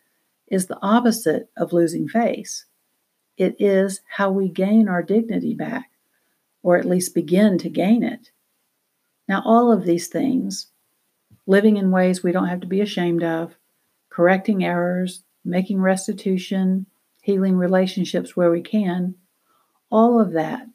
is 0.47 0.67
the 0.67 0.79
opposite 0.81 1.49
of 1.57 1.73
losing 1.73 2.07
face. 2.07 2.65
It 3.41 3.55
is 3.57 4.01
how 4.07 4.29
we 4.29 4.49
gain 4.49 4.87
our 4.87 5.01
dignity 5.01 5.55
back, 5.55 5.89
or 6.61 6.77
at 6.77 6.85
least 6.85 7.15
begin 7.15 7.57
to 7.57 7.69
gain 7.71 8.03
it. 8.03 8.29
Now, 9.27 9.41
all 9.43 9.71
of 9.71 9.83
these 9.83 10.09
things, 10.09 10.67
living 11.47 11.77
in 11.77 11.89
ways 11.89 12.21
we 12.21 12.31
don't 12.31 12.49
have 12.49 12.59
to 12.59 12.67
be 12.67 12.81
ashamed 12.81 13.23
of, 13.23 13.55
correcting 14.11 14.63
errors, 14.63 15.23
making 15.43 15.81
restitution, 15.81 16.85
healing 17.23 17.57
relationships 17.57 18.37
where 18.37 18.51
we 18.51 18.61
can, 18.61 19.15
all 19.89 20.21
of 20.21 20.33
that 20.33 20.67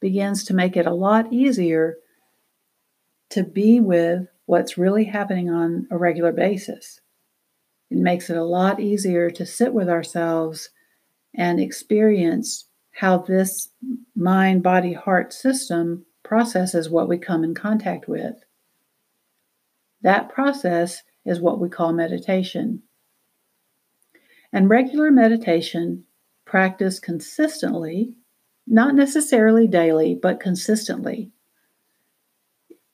begins 0.00 0.44
to 0.44 0.54
make 0.54 0.78
it 0.78 0.86
a 0.86 0.94
lot 0.94 1.30
easier 1.30 1.98
to 3.28 3.44
be 3.44 3.80
with 3.80 4.28
what's 4.46 4.78
really 4.78 5.04
happening 5.04 5.50
on 5.50 5.86
a 5.90 5.98
regular 5.98 6.32
basis. 6.32 7.02
It 7.90 7.98
makes 7.98 8.30
it 8.30 8.38
a 8.38 8.44
lot 8.44 8.80
easier 8.80 9.28
to 9.28 9.44
sit 9.44 9.74
with 9.74 9.90
ourselves 9.90 10.70
and 11.34 11.60
experience 11.60 12.66
how 12.92 13.18
this 13.18 13.68
mind, 14.14 14.62
body, 14.62 14.92
heart 14.92 15.32
system 15.32 16.04
processes 16.22 16.88
what 16.88 17.08
we 17.08 17.18
come 17.18 17.44
in 17.44 17.54
contact 17.54 18.08
with. 18.08 18.36
That 20.02 20.28
process 20.28 21.02
is 21.24 21.40
what 21.40 21.60
we 21.60 21.68
call 21.68 21.92
meditation. 21.92 22.82
And 24.52 24.68
regular 24.68 25.10
meditation, 25.10 26.04
practiced 26.44 27.02
consistently, 27.02 28.14
not 28.66 28.94
necessarily 28.94 29.66
daily, 29.66 30.14
but 30.14 30.38
consistently, 30.38 31.32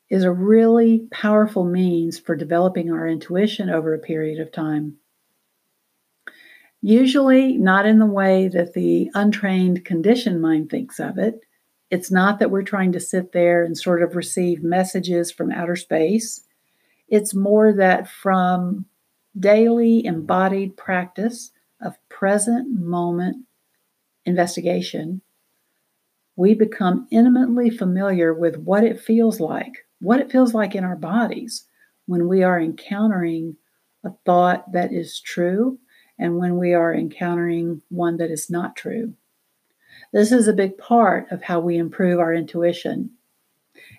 is 0.09 0.25
a 0.25 0.33
really 0.33 1.07
powerful 1.11 1.65
means 1.65 2.19
for 2.19 2.35
developing 2.35 2.91
our 2.91 3.07
intuition 3.07 3.69
over 3.69 3.93
a 3.93 3.99
period 3.99 4.41
of 4.41 4.51
time. 4.51 4.97
Usually, 6.83 7.59
not 7.59 7.87
in 7.87 7.99
the 7.99 8.07
way 8.07 8.49
that 8.49 8.73
the 8.73 9.11
untrained, 9.15 9.85
conditioned 9.85 10.41
mind 10.41 10.71
thinks 10.71 10.99
of 10.99 11.19
it. 11.19 11.41
It's 11.91 12.11
not 12.11 12.39
that 12.39 12.51
we're 12.51 12.63
trying 12.63 12.93
to 12.93 13.01
sit 13.01 13.33
there 13.33 13.65
and 13.65 13.77
sort 13.77 14.03
of 14.03 14.17
receive 14.17 14.63
messages 14.63 15.31
from 15.31 15.51
outer 15.51 15.77
space. 15.77 16.43
It's 17.09 17.35
more 17.35 17.73
that 17.75 18.09
from 18.09 18.87
daily 19.39 20.05
embodied 20.07 20.77
practice 20.77 21.51
of 21.83 21.97
present 22.09 22.69
moment 22.81 23.45
investigation, 24.25 25.21
we 26.37 26.55
become 26.55 27.07
intimately 27.11 27.69
familiar 27.69 28.33
with 28.33 28.57
what 28.57 28.85
it 28.85 29.01
feels 29.01 29.41
like, 29.41 29.87
what 30.01 30.21
it 30.21 30.33
feels 30.33 30.55
like 30.55 30.75
in 30.75 30.85
our 30.85 30.97
bodies 30.97 31.67
when 32.07 32.29
we 32.29 32.43
are 32.43 32.59
encountering 32.59 33.57
a 34.05 34.11
thought 34.25 34.73
that 34.73 34.93
is 34.93 35.21
true 35.21 35.79
and 36.21 36.37
when 36.37 36.59
we 36.59 36.75
are 36.75 36.95
encountering 36.95 37.83
one 37.89 38.19
that 38.19 38.31
is 38.31 38.51
not 38.51 38.77
true. 38.77 39.15
This 40.13 40.31
is 40.31 40.47
a 40.47 40.53
big 40.53 40.77
part 40.77 41.33
of 41.33 41.43
how 41.43 41.61
we 41.61 41.79
improve 41.79 42.21
our 42.21 42.35
intuition. 42.35 43.11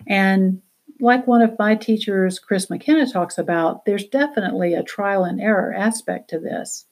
And 0.07 0.61
like 0.99 1.25
one 1.25 1.41
of 1.41 1.57
my 1.57 1.75
teachers, 1.75 2.37
Chris 2.37 2.69
McKenna, 2.69 3.11
talks 3.11 3.39
about, 3.39 3.85
there's 3.85 4.05
definitely 4.05 4.75
a 4.75 4.83
trial 4.83 5.23
and 5.23 5.41
error 5.41 5.73
aspect 5.73 6.29
to 6.29 6.39
this. 6.39 6.85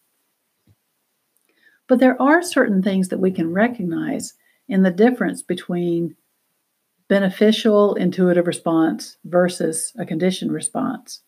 But 1.87 1.99
there 1.99 2.19
are 2.21 2.41
certain 2.41 2.81
things 2.81 3.09
that 3.09 3.19
we 3.19 3.31
can 3.31 3.53
recognize 3.53 4.33
in 4.67 4.81
the 4.81 4.91
difference 4.91 5.43
between 5.43 6.15
beneficial 7.07 7.95
intuitive 7.95 8.47
response 8.47 9.17
versus 9.25 9.93
a 9.97 10.05
conditioned 10.05 10.51
response. 10.51 11.21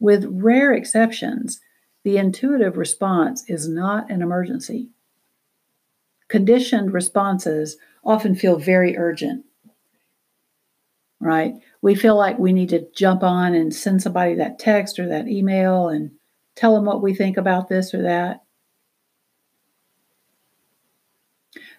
With 0.00 0.26
rare 0.28 0.72
exceptions, 0.72 1.60
the 2.08 2.16
intuitive 2.16 2.78
response 2.78 3.44
is 3.50 3.68
not 3.68 4.10
an 4.10 4.22
emergency. 4.22 4.88
Conditioned 6.28 6.94
responses 6.94 7.76
often 8.02 8.34
feel 8.34 8.58
very 8.58 8.96
urgent. 8.96 9.44
right? 11.20 11.52
We 11.82 11.94
feel 11.94 12.16
like 12.16 12.38
we 12.38 12.54
need 12.54 12.70
to 12.70 12.88
jump 12.96 13.22
on 13.22 13.54
and 13.54 13.74
send 13.74 14.00
somebody 14.00 14.36
that 14.36 14.58
text 14.58 14.98
or 14.98 15.06
that 15.08 15.28
email 15.28 15.88
and 15.88 16.12
tell 16.54 16.74
them 16.74 16.86
what 16.86 17.02
we 17.02 17.14
think 17.14 17.36
about 17.36 17.68
this 17.68 17.92
or 17.92 18.00
that. 18.00 18.42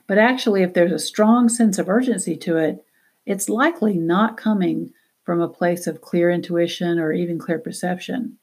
But 0.06 0.20
actually, 0.20 0.62
if 0.62 0.76
there's 0.76 0.92
a 0.92 1.00
strong 1.00 1.50
sense 1.50 1.80
of 1.80 1.90
urgency 1.90 2.38
to 2.38 2.58
it, 2.58 2.86
it's 3.26 3.50
likely 3.50 3.98
not 3.98 4.38
coming 4.38 4.94
from 5.24 5.42
a 5.42 5.50
place 5.50 5.88
of 5.88 6.02
clear 6.02 6.30
intuition 6.30 7.00
or 7.00 7.12
even 7.12 7.40
clear 7.40 7.58
perception. 7.58 8.38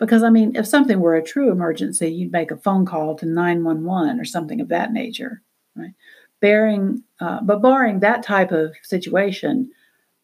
Because, 0.00 0.22
I 0.22 0.30
mean, 0.30 0.56
if 0.56 0.66
something 0.66 0.98
were 0.98 1.14
a 1.14 1.22
true 1.22 1.52
emergency, 1.52 2.08
you'd 2.08 2.32
make 2.32 2.50
a 2.50 2.56
phone 2.56 2.86
call 2.86 3.14
to 3.16 3.26
911 3.26 4.18
or 4.18 4.24
something 4.24 4.60
of 4.60 4.68
that 4.68 4.92
nature, 4.92 5.42
right? 5.76 5.92
Bearing, 6.40 7.04
uh, 7.20 7.40
but 7.42 7.60
barring 7.60 8.00
that 8.00 8.22
type 8.22 8.50
of 8.50 8.74
situation, 8.82 9.70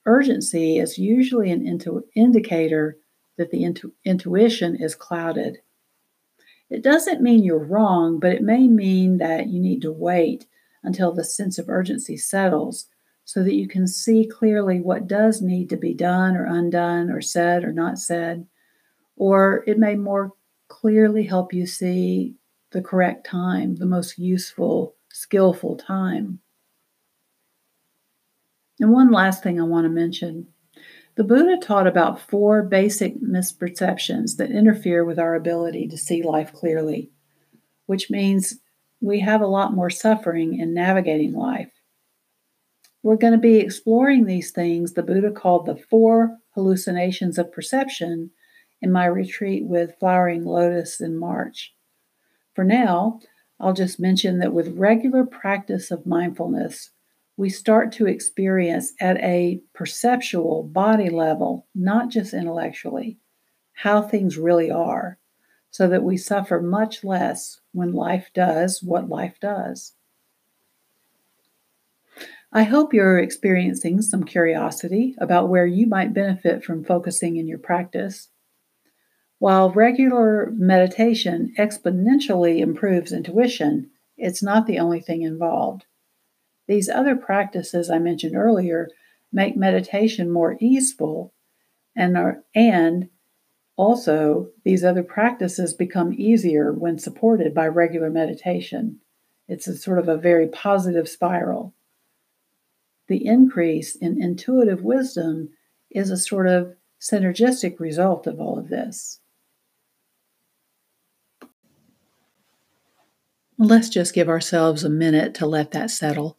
urgency 0.06 0.78
is 0.78 0.96
usually 0.96 1.50
an 1.50 1.66
intu- 1.66 2.02
indicator 2.14 2.96
that 3.36 3.50
the 3.50 3.64
intu- 3.64 3.92
intuition 4.06 4.76
is 4.76 4.94
clouded. 4.94 5.58
It 6.70 6.82
doesn't 6.82 7.22
mean 7.22 7.44
you're 7.44 7.58
wrong, 7.58 8.18
but 8.18 8.32
it 8.32 8.42
may 8.42 8.66
mean 8.66 9.18
that 9.18 9.48
you 9.48 9.60
need 9.60 9.82
to 9.82 9.92
wait 9.92 10.46
until 10.82 11.12
the 11.12 11.22
sense 11.22 11.58
of 11.58 11.68
urgency 11.68 12.16
settles 12.16 12.86
so 13.26 13.42
that 13.42 13.54
you 13.54 13.68
can 13.68 13.86
see 13.86 14.26
clearly 14.26 14.80
what 14.80 15.06
does 15.06 15.42
need 15.42 15.68
to 15.68 15.76
be 15.76 15.92
done 15.92 16.34
or 16.34 16.46
undone 16.46 17.10
or 17.10 17.20
said 17.20 17.62
or 17.62 17.72
not 17.72 17.98
said. 17.98 18.46
Or 19.16 19.64
it 19.66 19.78
may 19.78 19.96
more 19.96 20.32
clearly 20.68 21.24
help 21.24 21.52
you 21.52 21.66
see 21.66 22.34
the 22.70 22.82
correct 22.82 23.26
time, 23.26 23.76
the 23.76 23.86
most 23.86 24.18
useful, 24.18 24.94
skillful 25.10 25.76
time. 25.76 26.40
And 28.80 28.92
one 28.92 29.10
last 29.10 29.42
thing 29.42 29.60
I 29.60 29.64
want 29.64 29.84
to 29.84 29.90
mention 29.90 30.48
the 31.14 31.24
Buddha 31.24 31.56
taught 31.56 31.86
about 31.86 32.20
four 32.20 32.62
basic 32.62 33.18
misperceptions 33.22 34.36
that 34.36 34.50
interfere 34.50 35.02
with 35.02 35.18
our 35.18 35.34
ability 35.34 35.88
to 35.88 35.96
see 35.96 36.22
life 36.22 36.52
clearly, 36.52 37.10
which 37.86 38.10
means 38.10 38.58
we 39.00 39.20
have 39.20 39.40
a 39.40 39.46
lot 39.46 39.72
more 39.72 39.88
suffering 39.88 40.58
in 40.60 40.74
navigating 40.74 41.32
life. 41.32 41.70
We're 43.02 43.16
going 43.16 43.32
to 43.32 43.38
be 43.38 43.56
exploring 43.56 44.26
these 44.26 44.50
things 44.50 44.92
the 44.92 45.02
Buddha 45.02 45.30
called 45.30 45.64
the 45.64 45.76
four 45.76 46.36
hallucinations 46.54 47.38
of 47.38 47.52
perception 47.52 48.30
in 48.80 48.92
my 48.92 49.06
retreat 49.06 49.64
with 49.64 49.98
Flowering 49.98 50.44
Lotus 50.44 51.00
in 51.00 51.18
March. 51.18 51.74
For 52.54 52.64
now, 52.64 53.20
I'll 53.58 53.72
just 53.72 54.00
mention 54.00 54.38
that 54.38 54.52
with 54.52 54.76
regular 54.76 55.24
practice 55.24 55.90
of 55.90 56.06
mindfulness, 56.06 56.90
we 57.36 57.50
start 57.50 57.92
to 57.92 58.06
experience 58.06 58.92
at 59.00 59.18
a 59.18 59.60
perceptual 59.74 60.62
body 60.62 61.10
level, 61.10 61.66
not 61.74 62.10
just 62.10 62.32
intellectually, 62.32 63.18
how 63.74 64.02
things 64.02 64.38
really 64.38 64.70
are 64.70 65.18
so 65.70 65.86
that 65.88 66.02
we 66.02 66.16
suffer 66.16 66.60
much 66.60 67.04
less 67.04 67.60
when 67.72 67.92
life 67.92 68.30
does 68.34 68.82
what 68.82 69.10
life 69.10 69.38
does. 69.40 69.92
I 72.52 72.62
hope 72.62 72.94
you're 72.94 73.18
experiencing 73.18 74.00
some 74.00 74.24
curiosity 74.24 75.14
about 75.18 75.50
where 75.50 75.66
you 75.66 75.86
might 75.86 76.14
benefit 76.14 76.64
from 76.64 76.84
focusing 76.84 77.36
in 77.36 77.46
your 77.46 77.58
practice. 77.58 78.28
While 79.38 79.70
regular 79.70 80.50
meditation 80.52 81.54
exponentially 81.58 82.60
improves 82.60 83.12
intuition, 83.12 83.90
it's 84.16 84.42
not 84.42 84.66
the 84.66 84.78
only 84.78 85.00
thing 85.00 85.22
involved. 85.22 85.84
These 86.66 86.88
other 86.88 87.16
practices 87.16 87.90
I 87.90 87.98
mentioned 87.98 88.34
earlier 88.34 88.88
make 89.32 89.56
meditation 89.56 90.30
more 90.30 90.56
easeful 90.60 91.34
and 91.94 92.16
are 92.16 92.42
and 92.54 93.08
also, 93.76 94.48
these 94.64 94.84
other 94.84 95.02
practices 95.02 95.74
become 95.74 96.14
easier 96.14 96.72
when 96.72 96.98
supported 96.98 97.52
by 97.52 97.68
regular 97.68 98.08
meditation. 98.08 99.00
It's 99.48 99.68
a 99.68 99.76
sort 99.76 99.98
of 99.98 100.08
a 100.08 100.16
very 100.16 100.48
positive 100.48 101.08
spiral. 101.08 101.74
The 103.08 103.26
increase 103.26 103.94
in 103.94 104.20
intuitive 104.20 104.82
wisdom 104.82 105.50
is 105.90 106.10
a 106.10 106.16
sort 106.16 106.46
of 106.48 106.74
synergistic 107.00 107.78
result 107.78 108.26
of 108.26 108.40
all 108.40 108.58
of 108.58 108.68
this. 108.68 109.20
Let's 113.58 113.88
just 113.88 114.14
give 114.14 114.28
ourselves 114.28 114.84
a 114.84 114.90
minute 114.90 115.34
to 115.36 115.46
let 115.46 115.70
that 115.72 115.90
settle. 115.90 116.38